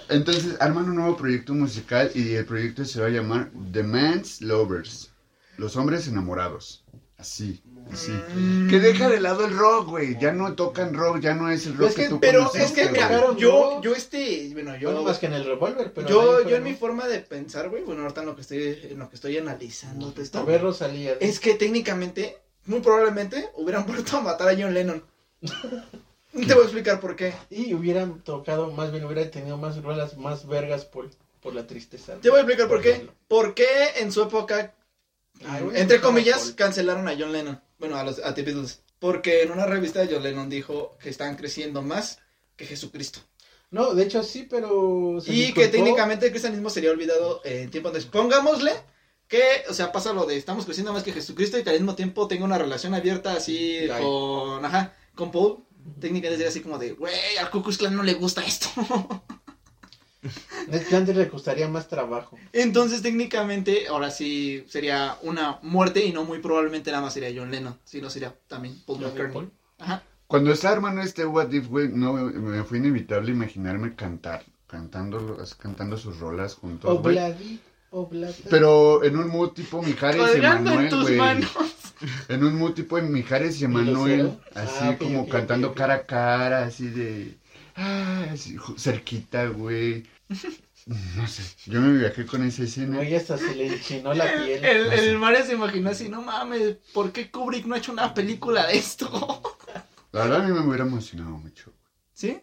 [0.09, 4.41] Entonces arman un nuevo proyecto musical y el proyecto se va a llamar The Man's
[4.41, 5.11] Lovers.
[5.59, 6.82] Los hombres enamorados.
[7.23, 7.63] Así,
[7.93, 8.11] así.
[8.69, 10.19] Que deja de lado el rock, güey.
[10.21, 12.83] Ya no tocan rock, ya no es el rock Es que, que- tú Pero conociste,
[12.83, 13.37] es que güey.
[13.39, 16.09] yo, yo este, bueno, yo, Bueno, más que en el revólver, pero.
[16.09, 18.99] yo, yo en mi forma de pensar, güey, bueno, ahorita en lo que estoy, en
[18.99, 21.15] lo que estoy analizando A ver, Rosalía.
[21.21, 25.05] es que técnicamente, muy probablemente, hubieran vuelto a matar a John Lennon.
[26.33, 27.35] Te voy a explicar por qué.
[27.51, 31.11] Y hubieran tocado, más bien hubiera tenido más rolas, más vergas por,
[31.43, 32.15] por la tristeza.
[32.21, 32.91] Te voy a explicar por qué.
[32.93, 33.13] ejemplo.
[33.29, 33.67] ¿Por qué
[33.99, 34.75] en su época,
[35.47, 36.55] Ay, entre comillas, Paul.
[36.55, 37.61] cancelaron a John Lennon?
[37.79, 38.83] Bueno, a los a The Beatles.
[38.99, 42.19] Porque en una revista John Lennon dijo que estaban creciendo más
[42.57, 43.21] que Jesucristo.
[43.71, 45.19] No, de hecho sí, pero.
[45.21, 48.05] se Y que técnicamente el cristianismo sería olvidado en tiempo antes.
[48.05, 48.73] Pongámosle
[49.27, 51.95] Que, o sea, pasa lo de estamos creciendo más que Jesucristo y que al mismo
[51.95, 55.65] tiempo tenga una relación abierta así con, ajá, con Paul.
[56.01, 58.69] Técnicamente sería así como de, güey, al Ku Klux Klan no le gusta esto.
[60.69, 62.39] Ned Flanders le costaría más trabajo.
[62.53, 67.51] Entonces, técnicamente, ahora sí sería una muerte y no muy probablemente nada más sería John
[67.51, 69.33] Lennon, sino sería también Paul McCartney.
[69.33, 69.51] Paul.
[69.79, 70.03] Ajá.
[70.33, 75.99] Cuando estaba armando este What If, güey, no, me fue inevitable imaginarme cantar, cantando, cantando
[75.99, 76.91] sus rolas juntos.
[76.91, 77.61] Obladi,
[77.91, 78.33] oblada.
[78.49, 81.51] Pero en un mood tipo Mijares y Colgando en tus manos.
[82.29, 84.41] En un mood tipo de Mijares y Emanuel, Lucero?
[84.55, 87.37] así Ah, como cantando cara a cara, así de...
[87.77, 88.35] Ah,
[88.77, 90.05] cerquita, güey.
[91.17, 92.97] No sé, yo me viajé con esa escena.
[92.97, 94.65] Güey, hasta se le enchinó la El, piel.
[94.65, 98.13] el, el Mario se imaginó así, no mames, ¿por qué Kubrick no ha hecho una
[98.15, 99.09] película de esto?
[100.13, 101.73] La verdad a mí me hubiera emocionado mucho.
[102.13, 102.41] ¿Sí?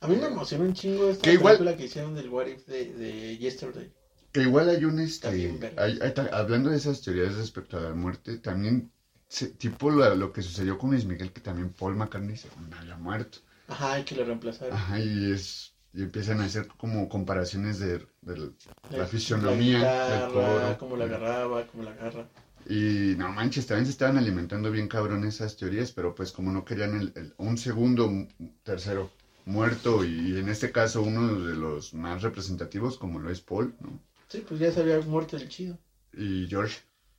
[0.00, 2.66] A mí me emociona un chingo esta Que igual- película que hicieron del What If
[2.66, 3.92] de, de Yesterday.
[4.32, 5.82] Que igual hay un este, bien, verga.
[5.82, 8.90] hay- hay ta- hablando de esas teorías respecto a la muerte, también
[9.28, 12.48] se- tipo lo, lo que sucedió con Luis Miguel, que también Paul McCartney se
[12.78, 13.38] había muerto.
[13.72, 14.74] Ajá, hay que lo reemplazaron.
[14.74, 20.08] Ajá, y es y empiezan a hacer como comparaciones de, de la La- fisionomía la
[20.08, 20.78] del guitarra, toro.
[20.78, 22.28] cómo la agarraba, cómo la agarra.
[22.68, 26.64] Y no manches, también se estaban alimentando bien cabrón esas teorías, pero pues como no
[26.64, 28.28] querían el, el- un segundo, un
[28.62, 29.10] tercero
[29.44, 33.98] muerto y en este caso uno de los más representativos como lo es Paul, ¿no?
[34.28, 35.76] Sí, pues ya se había muerto el chido.
[36.16, 36.78] Y George.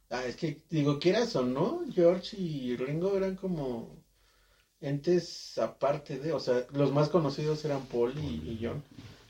[0.10, 4.03] Ah, es que, digo, quieras o no, George y Ringo eran como
[4.84, 8.84] entes aparte de, o sea, los más conocidos eran Paul y, y John.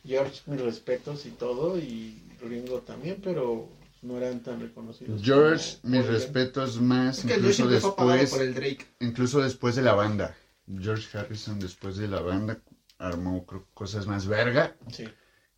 [0.06, 3.70] George, mis respetos y todo, y Ringo también, pero
[4.01, 5.22] no eran tan reconocidos.
[5.24, 8.86] George, como mis respetos más, Es incluso después, por el Drake.
[8.99, 10.36] incluso después de la banda.
[10.80, 12.58] George Harrison después de la banda
[12.97, 15.06] armó creo, cosas más verga Sí.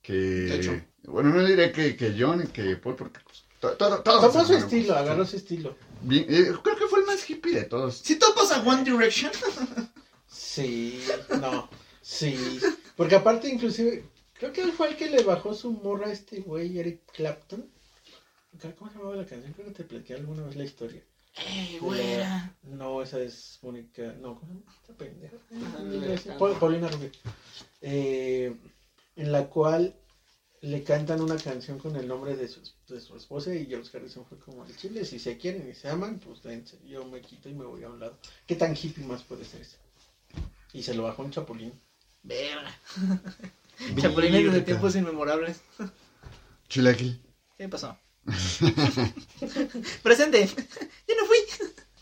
[0.02, 0.14] que...
[0.14, 0.82] De hecho.
[1.06, 4.46] Bueno, no diré que, que John y que Paul porque pues, to- todo, todos Tomó
[4.46, 5.76] su estilo, agarró su estilo.
[6.02, 6.85] Bien, eh, creo que
[7.26, 7.98] más hippie de todos.
[8.00, 9.32] Si topas a One Direction,
[10.28, 11.02] Sí,
[11.40, 11.70] no,
[12.02, 12.60] sí.
[12.98, 16.42] Porque aparte, inclusive, creo que él fue el que le bajó su morra a este
[16.42, 17.70] güey, Eric Clapton.
[18.78, 19.54] ¿Cómo se llamaba la canción?
[19.54, 21.04] Creo que te platicé alguna vez la historia.
[21.46, 22.20] ¡Ey, De güera!
[22.20, 24.14] la- No, esa es Mónica.
[24.22, 25.36] No, ¿cómo se pendeja.
[26.38, 27.12] Paul- Paulina Rubio.
[27.82, 28.56] Eh,
[29.18, 29.96] en la cual
[30.66, 34.26] le cantan una canción con el nombre de su, de su esposa y George Harrison
[34.26, 35.06] fue como el chile.
[35.06, 36.78] Si se quieren y se aman, pues dense.
[36.88, 38.18] Yo me quito y me voy a un lado.
[38.48, 39.78] ¿Qué tan hippie más puede ser eso?
[40.74, 41.72] Y se lo bajó un chapulín.
[42.24, 42.76] Verga.
[44.02, 45.62] Chapulines de tiempos inmemorables.
[46.68, 47.22] Chilaquil.
[47.58, 47.98] ¿Qué pasó?
[50.04, 50.48] Presente.
[51.08, 51.38] Yo no fui.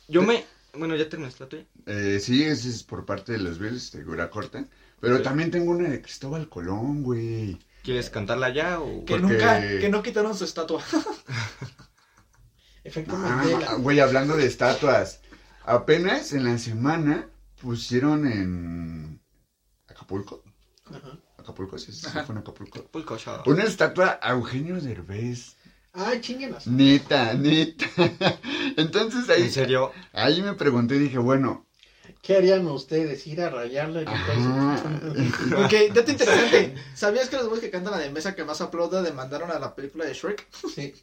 [0.08, 0.46] Yo me...
[0.76, 1.66] Bueno, ya terminaste la tuya.
[1.86, 4.66] Eh, sí, ese es por parte de los Bills, de Gura Corta.
[5.00, 5.24] Pero Sí.
[5.24, 7.60] también tengo una de Cristóbal Colón, güey.
[7.84, 9.04] ¿Quieres cantarla ya o...?
[9.06, 10.82] Que Porque- nunca, que no quitaron su estatua.
[12.84, 13.74] Efecto Ah, Mandela.
[13.76, 15.22] güey, hablando de estatuas.
[15.66, 17.30] Apenas en la semana
[17.62, 19.22] pusieron en
[19.88, 20.44] Acapulco.
[20.86, 21.18] Ajá.
[21.38, 22.84] Acapulco, sí, sí, fue en Acapulco.
[22.86, 23.42] Pulco show.
[23.46, 25.56] Una estatua a Eugenio Derbez.
[25.94, 26.68] Ay, chinguenas.
[26.68, 27.86] Neta, neta.
[28.78, 29.92] Entonces ahí, ¿En serio?
[30.12, 31.66] ahí me pregunté y dije, bueno,
[32.24, 33.28] ¿Qué harían ustedes?
[33.28, 34.04] ¿Ir a rayarle.
[34.04, 36.74] Ok, dato interesante.
[36.96, 39.76] ¿Sabías que los güeyes que cantan la de mesa que más aplauda demandaron a la
[39.76, 40.48] película de Shrek?
[40.74, 40.94] Sí.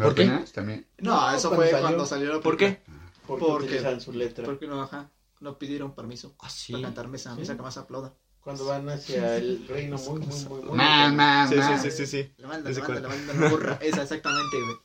[0.00, 0.26] ¿Por qué?
[0.54, 0.86] también.
[0.98, 1.86] No, No, eso cuando fue salió.
[1.88, 2.84] cuando salió la ¿Por película.
[2.86, 2.92] qué?
[3.26, 4.44] Porque, Porque- utilizan su letra.
[4.44, 5.10] Porque no, ajá.
[5.40, 6.72] No pidieron permiso Ah, sí.
[6.72, 7.40] para cantar mesa, Sí.
[7.40, 8.14] mesa que más aplauda.
[8.46, 10.76] Cuando van hacia el reino muy, muy, muy, muy.
[10.76, 11.82] Man, man, Sí, man.
[11.82, 12.32] sí, sí, sí, sí.
[12.38, 13.78] La banda, la banda, la banda, la burra.
[13.80, 14.76] Esa, exactamente, güey.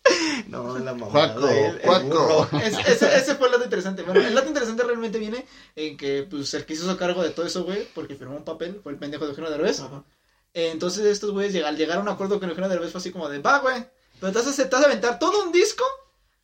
[0.47, 1.11] No, la mamá.
[1.11, 1.47] Juaco,
[1.83, 2.49] Juaco.
[2.57, 4.01] Es- ese, ese fue el dato interesante.
[4.01, 5.45] Bueno, el dato interesante realmente viene
[5.75, 8.79] en que, pues, el que hizo cargo de todo eso, güey, porque firmó un papel,
[8.81, 9.79] fue el pendejo de Eugenio Derbez.
[9.81, 10.03] Ajá.
[10.55, 13.37] Entonces estos güeyes al llegar a un acuerdo con Eugenio Derbez fue así como de,
[13.37, 13.85] va, güey,
[14.19, 15.83] pero te vas, a, te vas a aventar todo un disco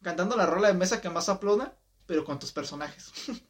[0.03, 1.73] cantando la rola de mesa que más aplauda,
[2.05, 3.11] pero con tus personajes.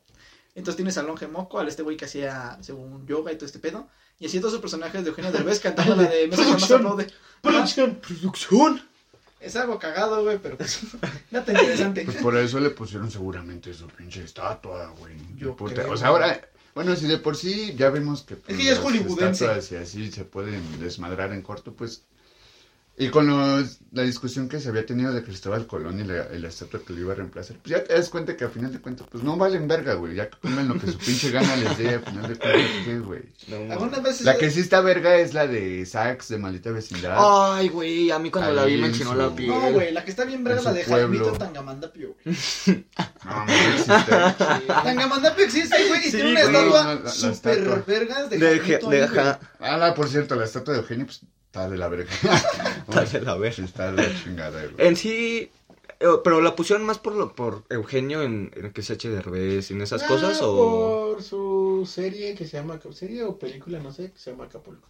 [0.58, 3.60] Entonces tienes al Longe Moco, al este güey que hacía, según yoga y todo este
[3.60, 3.88] pedo,
[4.20, 6.80] y así todos sus personajes de Eugenio Derbez cantando la de mesa más Producción.
[6.82, 7.08] aplaude.
[7.41, 7.95] Producción.
[8.01, 8.82] ¡Producción!
[9.39, 10.80] Es algo cagado, güey, pero pues,
[11.32, 12.03] nada interesante.
[12.05, 15.14] Pues por eso le pusieron seguramente su pinche estatua, güey.
[15.38, 15.91] Yo Puta, creo.
[15.91, 16.41] O sea, ahora,
[16.74, 19.45] bueno, si de por sí ya vemos que pues, Es que ya es hollywoodense.
[19.72, 22.01] y así se pueden desmadrar en corto, pues.
[23.00, 26.39] Y con los- la discusión que se había tenido de Cristóbal Colón y la, y
[26.39, 28.74] la estatua que lo iba a reemplazar, pues ya te das cuenta que al final
[28.74, 30.16] de cuentas, pues no valen verga, güey.
[30.16, 33.00] Ya que pongan lo que su pinche gana les dé, al final de cuentas, ¿qué,
[33.00, 33.22] güey?
[34.04, 34.22] Veces...
[34.22, 37.18] La que sí está verga es la de Sax de Maldita Vecindad.
[37.20, 39.50] Ay, güey, a mí cuando la vi me en enchinó su- la piel.
[39.50, 40.84] No, güey, la que está bien verga es la de.
[40.84, 42.36] Jaimito Tangamandapio, güey.
[43.26, 44.12] No, no existe.
[44.68, 47.84] Tangamandapio existe, güey, y Sí, tiene una estatua No, la- la súper estatua.
[47.86, 49.39] vergas de De, Jaimito de, ajá.
[49.60, 52.12] Ah, no, por cierto, la estatua de Eugenio, pues Está de la verga.
[52.88, 53.64] Está de la verga.
[53.66, 54.88] Está de la chingada, güey.
[54.88, 55.50] En sí,
[56.00, 59.22] eh, pero la pusieron más por lo, por Eugenio en, en que se eche de
[59.22, 62.80] revés y en esas Ah, cosas o Por su serie que se llama.
[62.91, 63.80] ¿Serie o película?
[63.80, 64.88] No sé, que se llama Acapulco.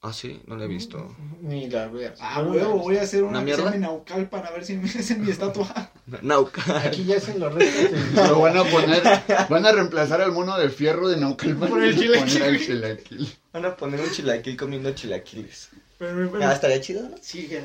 [0.00, 1.14] ah sí, no la he visto.
[1.42, 2.18] Ni la veas.
[2.22, 3.64] Ah, no huevo, voy a hacer ¿Una una, mierda?
[3.64, 5.90] llame Naucalpan a ver si me hacen mi estatua.
[6.22, 6.62] Nauca.
[6.62, 6.88] visto.
[6.88, 7.90] Aquí ya hacen los restos.
[8.28, 9.02] Lo van a poner,
[9.50, 13.28] van a reemplazar al mono de fierro de Naucalpan Por el chilaquil.
[13.52, 15.68] Van a poner un chilaquil comiendo chilaquiles.
[15.98, 17.16] Pero, pero- Ah, estaría chido, ¿no?
[17.20, 17.62] sí, que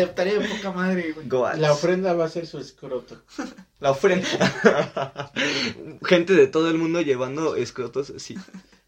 [0.00, 1.26] estaría de poca madre, güey.
[1.58, 3.20] La ofrenda va a ser su escroto.
[3.80, 4.26] La ofrenda.
[6.04, 8.36] Gente de todo el mundo llevando escrotos, sí.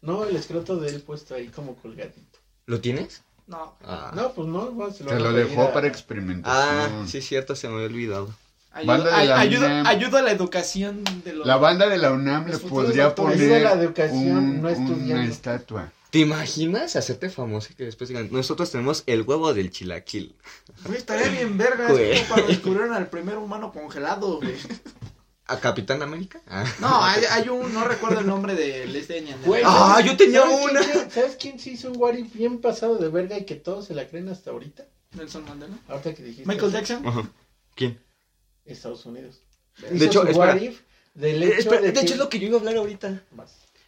[0.01, 2.39] No, el escroto de él puesto ahí como colgadito.
[2.67, 3.21] ¿Lo tienes?
[3.47, 7.07] No, Ah, No, pues no, va, se lo Se lo dejó a- para Ah, experimentación.
[7.07, 8.33] sí, cierto, se me había olvidado.
[8.85, 9.87] Banda ayuda, de la ay- ayuda, UNAM.
[9.87, 11.47] ayuda a la educación de los...
[11.47, 15.13] La banda de la UNAM le podría poner la educación, un- no estudiando.
[15.13, 15.91] una estatua.
[16.15, 20.33] ¿Te imaginas hacerte famoso y que después digan, nosotros tenemos el huevo del chilaquil?
[20.85, 22.11] Güey, estaría bien verga, Güey.
[22.13, 24.55] es como para descubrir al primer humano congelado, güey.
[25.47, 26.39] ¿A Capitán América?
[26.47, 26.63] Ah.
[26.79, 29.25] No, hay, hay un, no recuerdo el nombre del este.
[29.43, 30.79] Güey, Ah, ¿sabes- yo tenía ¿sabes una.
[30.79, 33.85] quién- ¿Sabes quién se hizo un what if bien pasado de verga y que todos
[33.87, 34.85] se la creen hasta ahorita?
[35.17, 35.77] Nelson Mandela.
[35.89, 36.47] Ahorita que dijiste.
[36.47, 36.77] Michael eso.
[36.77, 37.05] Jackson.
[37.07, 37.29] Ajá.
[37.75, 37.99] ¿Quién?
[38.63, 39.41] Estados Unidos.
[39.81, 40.53] De Hizo hecho, espera.
[40.53, 40.79] what if
[41.13, 42.77] del Eh, hecho espera, de, de hecho, que- es lo que yo iba a hablar
[42.77, 43.21] ahorita.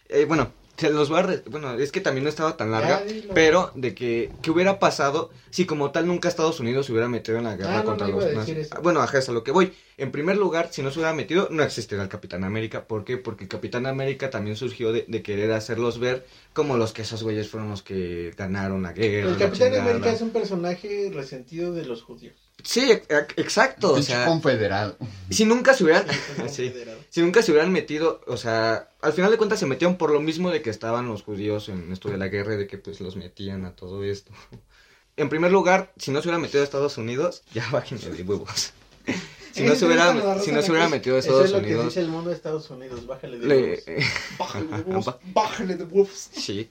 [0.10, 0.52] Eh, bueno,
[0.82, 1.22] se los voy a...
[1.24, 3.04] re- Bueno, es que también no estaba tan larga,
[3.34, 7.38] pero de que, ¿qué hubiera pasado si como tal nunca Estados Unidos se hubiera metido
[7.38, 8.80] en la guerra Ah, contra no los a.
[8.82, 9.74] Bueno, ajá, es a lo que voy.
[9.98, 12.86] En primer lugar, si no se hubiera metido, no existiría el Capitán América.
[12.88, 13.18] ¿Por qué?
[13.18, 17.24] Porque el Capitán América también surgió de, de querer hacerlos ver como los que esos
[17.24, 19.28] güeyes fueron los que ganaron la guerra.
[19.30, 19.84] El la Capitán chingada.
[19.90, 22.47] América es un personaje resentido de los judíos.
[22.64, 23.04] Sí, e-
[23.38, 23.94] exacto.
[23.94, 24.98] O sea, confederado.
[25.30, 26.06] si nunca se hubieran...
[26.10, 26.16] Es
[26.56, 26.64] sí.
[26.70, 26.98] confederado.
[27.10, 30.20] Si nunca se hubieran metido, o sea, al final de cuentas se metieron por lo
[30.20, 33.00] mismo de que estaban los judíos en esto de la guerra y de que pues
[33.02, 34.32] los metían a todo esto.
[35.20, 38.72] En primer lugar, si no se hubiera metido a Estados Unidos, ya bájenle de huevos.
[39.52, 41.66] Si no se hubiera, si no se hubiera metido a Eso Estados es lo que
[41.66, 43.08] Unidos, dice el mundo de Estados Unidos.
[43.08, 44.06] Bájale de le- huevos.
[44.38, 46.30] Bájale de huevos, bájale de huevos.
[46.34, 46.70] sí.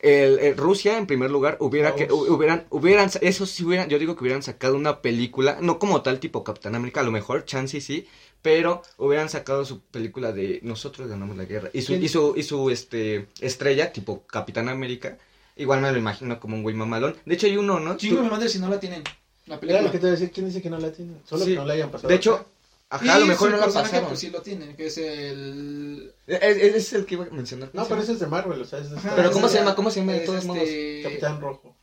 [0.00, 4.16] El, el Rusia, en primer lugar, hubiera que, hubieran, hubieran, eso sí hubieran, yo digo
[4.16, 7.80] que hubieran sacado una película, no como tal tipo Capitán América, a lo mejor, chance
[7.82, 8.06] sí,
[8.40, 12.42] pero hubieran sacado su película de nosotros ganamos la guerra y su, y su, y
[12.42, 15.18] su este estrella tipo Capitán América,
[15.56, 17.14] igual me lo imagino como un güey mamalón.
[17.26, 17.98] De hecho hay uno, ¿no?
[17.98, 19.04] Chingo mi madre si no la tienen.
[19.46, 19.82] La Era película.
[19.82, 20.30] lo que te voy a decir.
[20.32, 21.12] ¿Quién dice que no la tiene?
[21.28, 21.50] Solo Sí.
[21.50, 22.08] que no la hayan pasado.
[22.08, 22.46] de hecho,
[22.90, 24.08] ajá, a lo mejor no la personaje, pasaron.
[24.10, 26.12] Pues sí lo tienen, que es el.
[26.26, 27.70] Es, es- es el que iba a mencionar.
[27.72, 29.58] No, pero ese es de Marvel, o sea, es de Ajá, Pero es ¿cómo se
[29.58, 29.74] llama?
[29.74, 30.62] ¿Cómo se llama de es todos modos?
[30.62, 31.76] este- Capitán Rojo.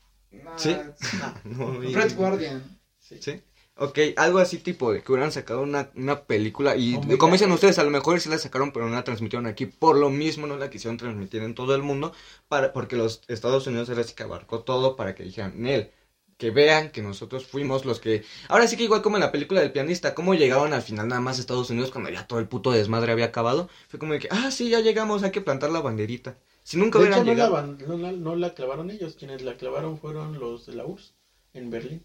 [0.46, 0.78] Ah, ¿Sí?
[1.46, 2.80] No, Red Guardian.
[3.00, 3.18] Sí.
[3.22, 3.42] Sí.
[3.80, 7.78] Ok, algo así tipo de que hubieran sacado una, una película y como dicen ustedes,
[7.78, 10.58] a lo mejor sí la sacaron pero no la transmitieron aquí, por lo mismo no
[10.58, 12.12] la quisieron transmitir en todo el mundo,
[12.48, 15.92] para, porque los Estados Unidos era así que abarcó todo para que dijeran, Nel,
[16.38, 18.24] que vean que nosotros fuimos los que...
[18.48, 21.22] Ahora sí que igual como en la película del pianista, cómo llegaron al final nada
[21.22, 24.20] más a Estados Unidos cuando ya todo el puto desmadre había acabado, fue como de
[24.20, 26.38] que, ah, sí, ya llegamos, hay que plantar la banderita.
[26.64, 29.16] Si nunca De hubieran hecho, no la, no, la, no la clavaron ellos.
[29.16, 31.14] Quienes la clavaron fueron los de la URSS
[31.54, 32.04] en Berlín.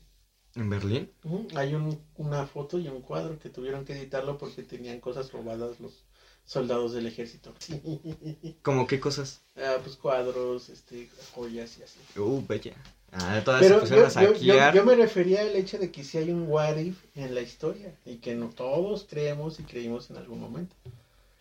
[0.54, 1.10] ¿En Berlín?
[1.56, 5.80] Hay un, una foto y un cuadro que tuvieron que editarlo porque tenían cosas robadas
[5.80, 6.04] los
[6.44, 7.52] soldados del ejército.
[8.62, 9.42] ¿Cómo qué cosas?
[9.56, 11.98] Ah, pues cuadros, este, joyas y así.
[12.16, 12.74] Uh, bella.
[13.12, 16.48] Ah, todas Pero yo, yo, yo, me refería al hecho de que si hay un
[16.48, 20.74] what if en la historia y que no todos creemos y creímos en algún momento.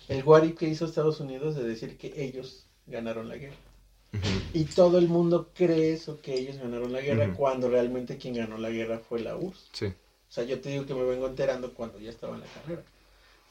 [0.09, 3.55] El what if que hizo Estados Unidos de decir que ellos ganaron la guerra.
[4.53, 8.57] Y todo el mundo cree eso, que ellos ganaron la guerra, cuando realmente quien ganó
[8.57, 9.69] la guerra fue la URSS.
[9.71, 9.85] Sí.
[9.85, 12.83] O sea, yo te digo que me vengo enterando cuando ya estaba en la carrera.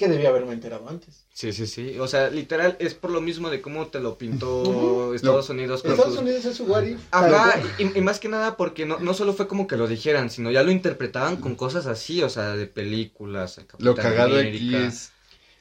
[0.01, 1.27] Que debía haberme enterado antes.
[1.35, 1.99] Sí, sí, sí.
[1.99, 5.15] O sea, literal es por lo mismo de cómo te lo pintó.
[5.15, 6.99] Estados Unidos con Estados Unidos es su if.
[7.11, 10.31] Ajá, y, y más que nada porque no, no solo fue como que lo dijeran,
[10.31, 13.59] sino ya lo interpretaban con cosas así, o sea, de películas.
[13.59, 15.13] el Lo cagado aquí es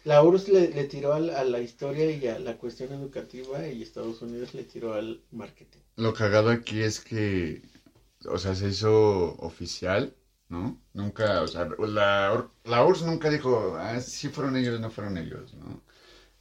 [0.06, 3.84] La URSS le, le tiró al- a la historia y a la cuestión educativa y
[3.84, 5.80] Estados Unidos le tiró al marketing.
[5.98, 7.62] Lo cagado aquí es que,
[8.26, 10.14] o sea, se hizo oficial,
[10.50, 10.80] ¿no?
[10.94, 15.54] Nunca, o sea, la, la URSS nunca dijo, ah, sí fueron ellos, no fueron ellos,
[15.54, 15.82] ¿no?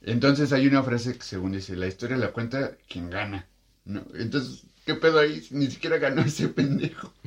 [0.02, 3.48] Entonces hay una frase que según dice, la historia la cuenta quien gana,
[3.84, 4.04] ¿no?
[4.14, 5.46] Entonces, ¿qué pedo ahí?
[5.52, 7.12] Ni siquiera ganó ese pendejo.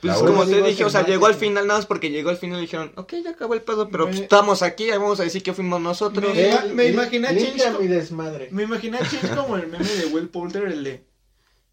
[0.00, 2.36] Pues La como te dije, o sea, llegó al final nada más porque llegó al
[2.36, 5.42] final y dijeron, ok, ya acabó el pedo, pero pues, estamos aquí, vamos a decir
[5.42, 6.34] que fuimos nosotros.
[6.34, 8.48] Me- me imaginé a limpia Change co- mi desmadre.
[8.52, 11.04] Me imaginé a Change como el meme de Will Poulter, el de.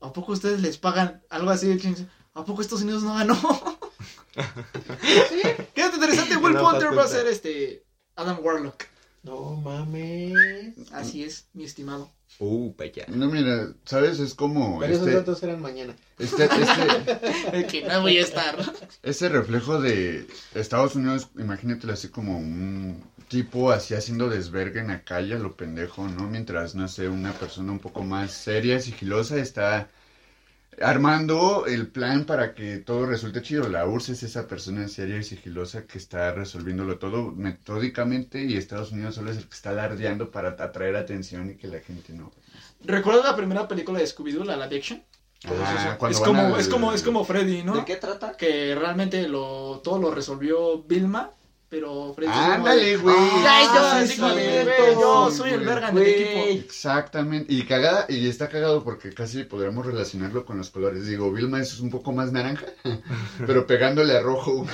[0.01, 2.05] ¿A poco ustedes les pagan algo así de Change?
[2.36, 3.36] ¿A poco Estados Unidos no ganó?
[4.36, 5.41] sí,
[5.73, 6.36] quédate interesante.
[6.36, 7.86] Will No, Poulter va a ser este.
[8.17, 8.83] Adam Warlock.
[9.23, 10.75] No mames.
[10.91, 12.11] Así es, mi estimado.
[12.39, 13.05] Uh, vaya.
[13.07, 14.19] No, mira, ¿sabes?
[14.19, 15.95] Es como Pero esos este, datos eran mañana.
[16.19, 18.57] este, este, que no voy a estar.
[19.01, 25.03] ese reflejo de Estados Unidos, imagínatelo así como un tipo así haciendo desvergue en la
[25.05, 26.27] calle a lo pendejo, ¿no?
[26.27, 29.89] Mientras, no sé, una persona un poco más seria, sigilosa, está
[30.82, 33.69] armando el plan para que todo resulte chido.
[33.69, 38.91] La URSS es esa persona seria y sigilosa que está resolviéndolo todo metódicamente y Estados
[38.91, 42.32] Unidos solo es el que está alardeando para atraer atención y que la gente no...
[42.84, 45.03] ¿Recuerdas la primera película de Scooby-Doo, la live action?
[45.47, 47.76] Ah, Es como, es como, es como Freddy, ¿no?
[47.76, 48.36] ¿De qué trata?
[48.36, 51.32] Que realmente lo, todo lo resolvió Vilma,
[51.76, 52.32] pero Freddy...
[52.34, 53.15] Ándale, de, güey.
[53.45, 56.03] Ay, yo, Ah, así sí, como de, cierto, "Güey, yo soy el verga en el
[56.07, 56.39] equipo.
[56.47, 61.05] Exactamente, y cagada, y está cagado porque casi podríamos relacionarlo con los colores.
[61.05, 62.65] Digo, Vilma es un poco más naranja,
[63.45, 64.65] pero pegándole a rojo.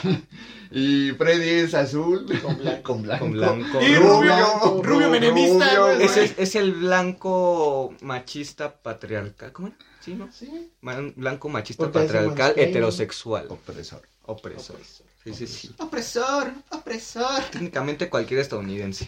[0.69, 2.83] Y Freddy es azul Con blanco.
[2.83, 3.25] con blanco.
[3.25, 3.81] Con blanco.
[3.81, 9.51] Y rubio, rubio menemista, rubio, es, es el blanco machista patriarcal.
[9.51, 9.77] ¿Cómo era?
[9.99, 10.29] Sí, ¿no?
[10.31, 10.71] Sí.
[10.81, 13.45] Man- Blanco machista Porque patriarcal heterosexual.
[13.49, 14.01] Opresor.
[14.23, 14.79] Opresor.
[15.23, 15.71] Sí, sí, sí.
[15.79, 17.43] Opresor, opresor.
[17.51, 19.07] Técnicamente cualquier estadounidense.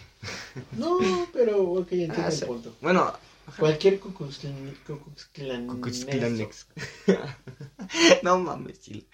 [0.76, 0.98] No,
[1.32, 2.76] pero ok, entiendo Ah, el punto.
[2.80, 3.12] Bueno,
[3.58, 4.00] Cualquier.
[4.00, 6.66] Cucuxclanex.
[8.22, 9.06] no mames, chile.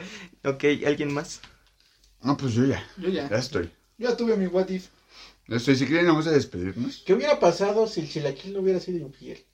[0.45, 1.41] Ok, ¿alguien más?
[2.23, 3.29] No, pues yo ya, Yo ya.
[3.29, 3.71] ya estoy.
[3.99, 4.89] Yo ya tuve mi what if.
[5.49, 5.77] Ya estoy.
[5.77, 7.03] Si quieren, vamos a despedirnos.
[7.05, 9.45] ¿Qué hubiera pasado si el chilaquil no hubiera sido infiel?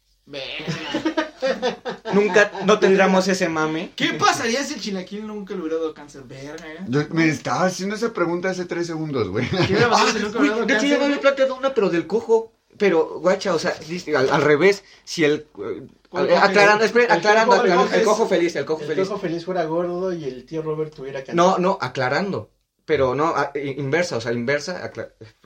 [2.12, 3.92] Nunca, no tendríamos ese mame.
[3.96, 6.22] ¿Qué pasaría si el chilaquil nunca le hubiera dado cáncer?
[6.24, 6.78] Verga, ¿eh?
[6.88, 9.48] Yo me estaba haciendo esa pregunta hace tres segundos, güey.
[9.48, 11.74] ¿Qué hubiera pasado si nunca le hubiera dado De hecho, ya me había planteado una,
[11.74, 12.52] pero del cojo.
[12.78, 13.74] Pero, guacha, o sea,
[14.16, 15.46] al, al revés, si el...
[15.58, 19.08] eh, aclarando, espera, El aclarando, el aclarando, cojo el cojo feliz, el cojo El feliz.
[19.08, 21.34] cojo feliz fuera gordo y el tío Robert tuviera cáncer.
[21.36, 22.50] No, no, aclarando.
[22.86, 24.90] Pero no, a- inversa, o sea, inversa.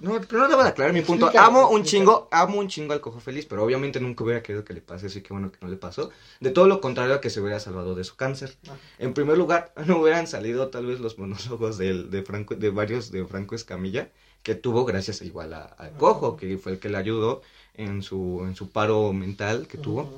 [0.03, 1.31] No, pero no debo de aclarar mi punto.
[1.39, 4.75] Amo un chingo, amo un chingo al cojo feliz, pero obviamente nunca hubiera querido que
[4.75, 6.11] le pase, así que bueno que no le pasó.
[6.41, 8.57] De todo lo contrario a que se hubiera salvado de su cáncer.
[8.69, 8.77] Ah.
[8.99, 13.11] En primer lugar, no hubieran salido tal vez los monólogos del- de, Franco, de varios
[13.11, 14.11] de Franco Escamilla,
[14.43, 17.41] que tuvo gracias igual a- al cojo, que fue el que le ayudó
[17.73, 20.13] en su, en su paro mental que tuvo.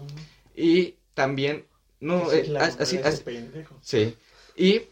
[0.56, 1.66] Y también,
[2.00, 3.76] no, eh, así, mujer de ese as- pendejo.
[3.80, 4.16] Sí.
[4.56, 4.82] Y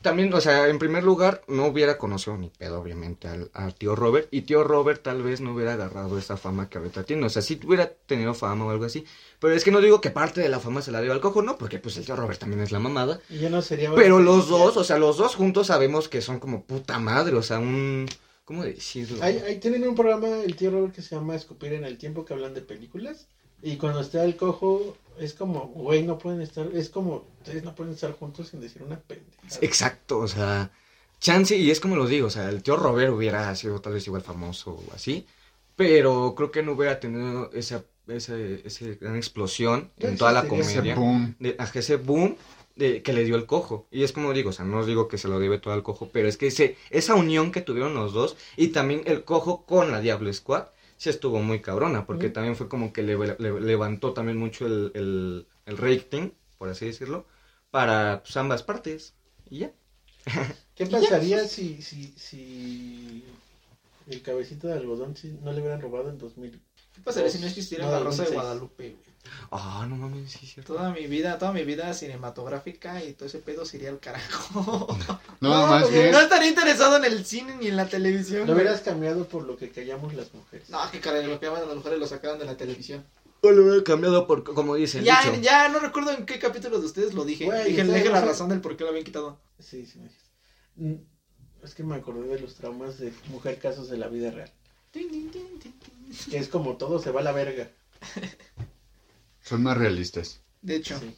[0.00, 3.96] también, o sea, en primer lugar, no hubiera conocido ni pedo, obviamente, al, al tío
[3.96, 4.28] Robert.
[4.30, 7.26] Y tío Robert tal vez no hubiera agarrado esa fama que ahorita tiene.
[7.26, 9.04] O sea, sí hubiera tenido fama o algo así.
[9.40, 11.42] Pero es que no digo que parte de la fama se la dio al cojo,
[11.42, 13.20] no, porque pues el tío Robert también es la mamada.
[13.28, 13.92] Y ya no sería.
[13.94, 17.42] Pero los dos, o sea, los dos juntos sabemos que son como puta madre, o
[17.42, 18.06] sea, un...
[18.44, 19.22] ¿Cómo decirlo?
[19.22, 22.24] Ahí, ahí tienen un programa, el tío Robert, que se llama Escupir en el Tiempo,
[22.24, 23.28] que hablan de películas.
[23.62, 27.74] Y cuando está el cojo, es como, güey, no pueden estar, es como, ustedes no
[27.74, 29.58] pueden estar juntos sin decir una pendejada.
[29.60, 30.70] Exacto, o sea,
[31.20, 34.06] chance, y es como lo digo, o sea, el tío Robert hubiera sido tal vez
[34.06, 35.26] igual famoso o así,
[35.76, 40.92] pero creo que no hubiera tenido esa, esa, esa gran explosión en toda la existiría.
[40.92, 41.36] Ese comedia, boom.
[41.38, 42.36] de, a ese boom
[42.76, 43.86] de, que le dio el cojo.
[43.90, 45.82] Y es como digo, o sea, no os digo que se lo debe todo al
[45.82, 49.64] cojo, pero es que ese, esa unión que tuvieron los dos, y también el cojo
[49.66, 50.66] con la Diablo Squad,
[50.98, 54.92] sí estuvo muy cabrona, porque también fue como que le, le- levantó también mucho el,
[54.94, 57.26] el, el rating, por así decirlo,
[57.70, 59.14] para pues, ambas partes.
[59.50, 59.72] Y ya.
[60.76, 63.24] ¿Qué pasaría si, si, si
[64.08, 66.60] el cabecito de algodón si no le hubieran robado en 2000?
[66.94, 68.34] ¿Qué pasaría si no existiera No, la Rosa de 2006.
[68.34, 69.07] Guadalupe, güey?
[69.50, 70.74] Ah, no mames, sí, es cierto.
[70.74, 74.86] Toda mi vida, toda mi vida cinematográfica y todo ese pedo sería el carajo.
[75.40, 76.10] No, más bien.
[76.10, 78.46] No estaría interesado en el cine ni en la televisión.
[78.46, 80.68] Lo hubieras cambiado por lo que callamos las mujeres.
[80.68, 83.04] No, que caray, lo que llaman a las mujeres lo sacaban de la televisión.
[83.40, 85.40] O lo hubiera cambiado por, como dice el Ya, dicho.
[85.40, 87.44] ya, no recuerdo en qué capítulo de ustedes lo dije.
[87.44, 89.38] Güey, dije, dije la razón del por qué lo habían quitado.
[89.60, 90.28] Sí, sí me dijiste.
[90.76, 90.94] Mm,
[91.62, 94.50] Es que me acordé de los traumas de mujer casos de la vida real.
[96.30, 97.70] Que es como todo se va a la verga.
[99.48, 100.40] Son más realistas.
[100.62, 101.16] De hecho, Sí.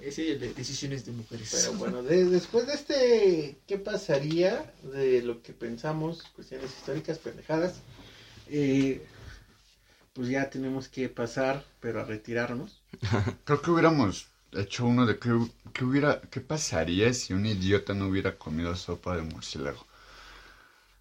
[0.00, 1.48] ese es el de decisiones de mujeres.
[1.52, 7.74] Pero bueno, de- después de este, ¿qué pasaría de lo que pensamos, cuestiones históricas, pendejadas?
[8.48, 9.06] Eh,
[10.14, 12.82] pues ya tenemos que pasar, pero a retirarnos.
[13.44, 15.30] Creo que hubiéramos hecho uno de qué,
[15.72, 19.86] qué hubiera, qué pasaría si un idiota no hubiera comido sopa de murciélago.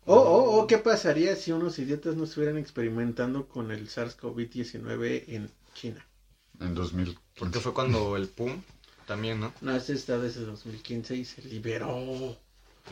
[0.06, 5.52] O, o, o qué pasaría si unos idiotas no estuvieran experimentando con el SARS-CoV-19 en
[5.74, 6.02] China.
[6.60, 7.18] En 2000.
[7.38, 8.62] Porque fue cuando el pum
[9.08, 9.54] también, ¿no?
[9.62, 12.38] No, este está desde 2015 y se liberó.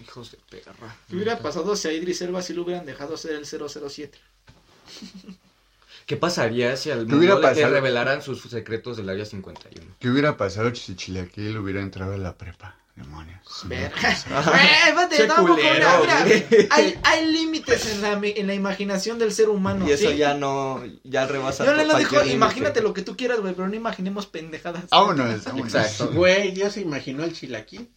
[0.01, 0.95] Hijos de perra.
[1.09, 4.18] ¿Qué hubiera pasado si a Idris Elba sí lo hubieran dejado hacer el 007?
[6.05, 7.70] ¿Qué pasaría si al ¿Qué mundo hubiera le- le pasado?
[7.74, 9.95] revelaran sus secretos del área 51?
[9.99, 12.76] ¿Qué hubiera pasado si Chilaquil hubiera entrado a la prepa?
[12.96, 13.64] Demonios.
[13.66, 14.10] Verga.
[14.12, 19.88] Espérate, tampoco, mira, mira, hay, hay límites en la, en la imaginación del ser humano.
[19.88, 20.18] Y eso ¿sí?
[20.18, 21.66] ya no, ya rebasa.
[21.66, 22.36] Yo le lo dijo, límite.
[22.36, 24.89] imagínate lo que tú quieras, güey, pero no imaginemos pendejadas.
[24.91, 25.74] Vámonos, vámonos.
[25.74, 26.14] Exacto.
[26.14, 27.89] Güey, ya se imaginó el chilaquil.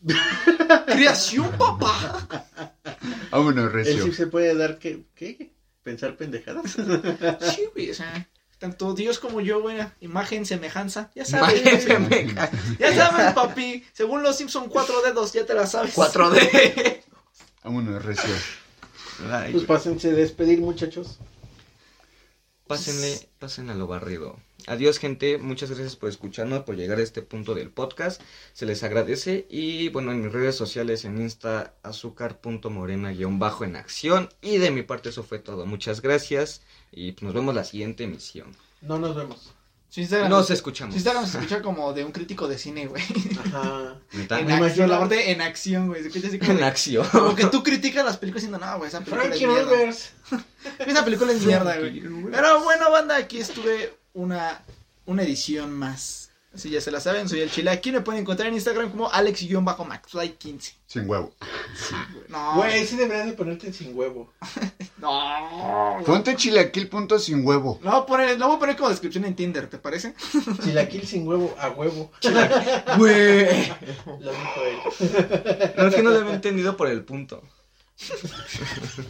[0.86, 2.28] Creación, papá.
[3.30, 4.14] Vámonos, Él sí recio.
[4.14, 5.52] se puede dar que, ¿qué?
[5.82, 6.72] Pensar pendejadas.
[7.54, 8.26] Sí, güey, o sea,
[8.58, 11.62] tanto Dios como yo, güey, imagen, semejanza, ya sabes.
[12.78, 13.84] Ya sabes, papi.
[13.92, 15.94] Según los Simpson, cuatro dedos, ya te la sabes.
[15.94, 17.02] 4D.
[17.62, 18.34] Vámonos, recio.
[19.30, 21.18] Ay, Pues pásense a despedir, muchachos.
[22.66, 24.38] Pásenle, pásenle a lo barrido.
[24.66, 25.38] Adiós, gente.
[25.38, 28.20] Muchas gracias por escucharnos, por llegar a este punto del podcast.
[28.52, 29.46] Se les agradece.
[29.48, 34.28] Y bueno, en mis redes sociales, en Insta, azúcar.morena-bajo en acción.
[34.42, 35.66] Y de mi parte, eso fue todo.
[35.66, 36.62] Muchas gracias.
[36.90, 38.56] Y pues, nos vemos la siguiente emisión.
[38.82, 39.52] No nos vemos.
[39.88, 40.94] Su Instagram, Nos su escuchamos.
[40.96, 43.02] Instagram se escucha como de un crítico de cine, güey.
[43.38, 43.98] Ajá.
[44.12, 46.02] En acción, la parte en acción, güey.
[46.02, 47.06] Se escucha así como, En de- acción.
[47.12, 49.70] como que tú criticas las películas diciendo, no, güey, esa película es Frankie mierda.
[49.72, 50.12] Rivers.
[50.86, 52.00] Esa película es mierda, güey.
[52.32, 54.62] Pero bueno, banda, aquí estuve una,
[55.04, 56.30] una edición más.
[56.54, 57.70] Así ya se la saben, soy el Chile.
[57.70, 60.72] Aquí me pueden encontrar en Instagram como Alex-McFly15.
[60.86, 61.34] Sin huevo.
[62.28, 64.32] No, Güey, sí deberías de ponerte sin huevo.
[64.98, 66.02] no.
[66.06, 67.78] Ponte chilaquil punto sin huevo.
[67.82, 70.14] Lo voy, a poner, lo voy a poner como descripción en Tinder, ¿te parece?
[70.64, 72.10] Chilaquil sin huevo, a huevo.
[72.96, 73.68] Güey.
[74.20, 75.74] Lo dijo él.
[75.76, 77.42] No, es que no lo había entendido por el punto.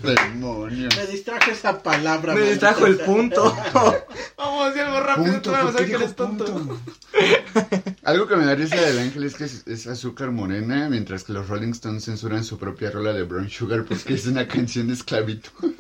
[0.03, 0.97] Demonios.
[0.97, 2.35] Me distrajo esa palabra.
[2.35, 3.57] Me distrajo el punto.
[4.37, 6.79] Vamos a decir algo rápido, Punto, tú vas a ¿por qué ver que eres tonto.
[8.05, 11.33] Algo que me da risa del ángel es que es, es azúcar morena, mientras que
[11.33, 14.95] los Rolling Stones censuran su propia rola de Brown Sugar porque es una canción de
[14.95, 15.51] esclavitud.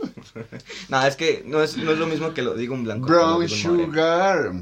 [0.90, 3.06] No, es que no es, no es lo mismo que lo diga un blanco.
[3.06, 3.48] Brown.
[3.48, 4.52] Sugar.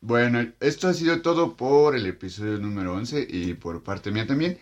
[0.00, 4.58] Bueno, esto ha sido todo por el episodio número 11 y por parte mía también.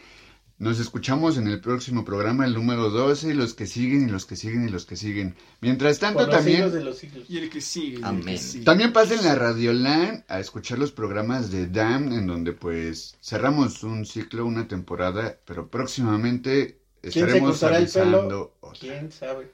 [0.59, 4.25] Nos escuchamos en el próximo programa, el número 12, y los que siguen, y los
[4.25, 5.37] que siguen, y los que siguen.
[5.61, 6.57] Mientras tanto, Por los también...
[6.59, 7.25] siglos de los siglos.
[7.29, 7.97] Y el que sigue.
[7.99, 8.25] el Amén.
[8.25, 8.65] que sigue.
[8.65, 14.07] También pasen la Radioland a escuchar los programas de DAM, en donde pues cerramos un
[14.07, 17.61] ciclo, una temporada, pero próximamente ¿Quién se estaremos
[17.93, 18.55] pelo?
[18.61, 18.81] otra.
[18.81, 19.53] ¿Quién sabe?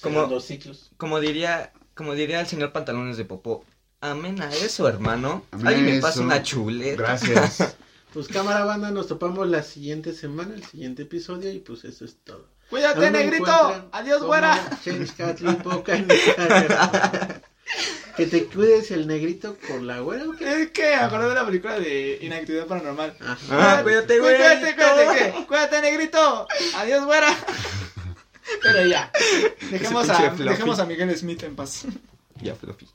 [0.00, 0.90] Como- los ciclos.
[0.96, 3.64] Como diría, como diría el señor Pantalones de Popó.
[4.00, 5.44] Amén a eso, hermano.
[5.52, 7.00] Amén a Alguien me pasa una chuleta.
[7.00, 7.76] Gracias.
[8.14, 12.16] Pues cámara banda, nos topamos la siguiente semana, el siguiente episodio y pues eso es
[12.22, 12.46] todo.
[12.70, 13.88] Cuídate, negrito.
[13.90, 14.56] Adiós, güera.
[18.16, 20.26] Que te cuides el negrito por la güera.
[20.38, 23.16] Es que acordé de la película de Inactividad Paranormal.
[23.20, 23.38] Ajá.
[23.50, 24.36] Ah, cuídate, güey.
[24.36, 25.46] Cuídate, cuídate, ¿qué?
[25.46, 26.46] cuídate, negrito.
[26.76, 27.36] Adiós, güera.
[28.62, 29.10] Pero ya.
[29.72, 31.86] Dejemos a, dejemos a Miguel Smith en paz.
[32.40, 32.86] Ya, Fluffy.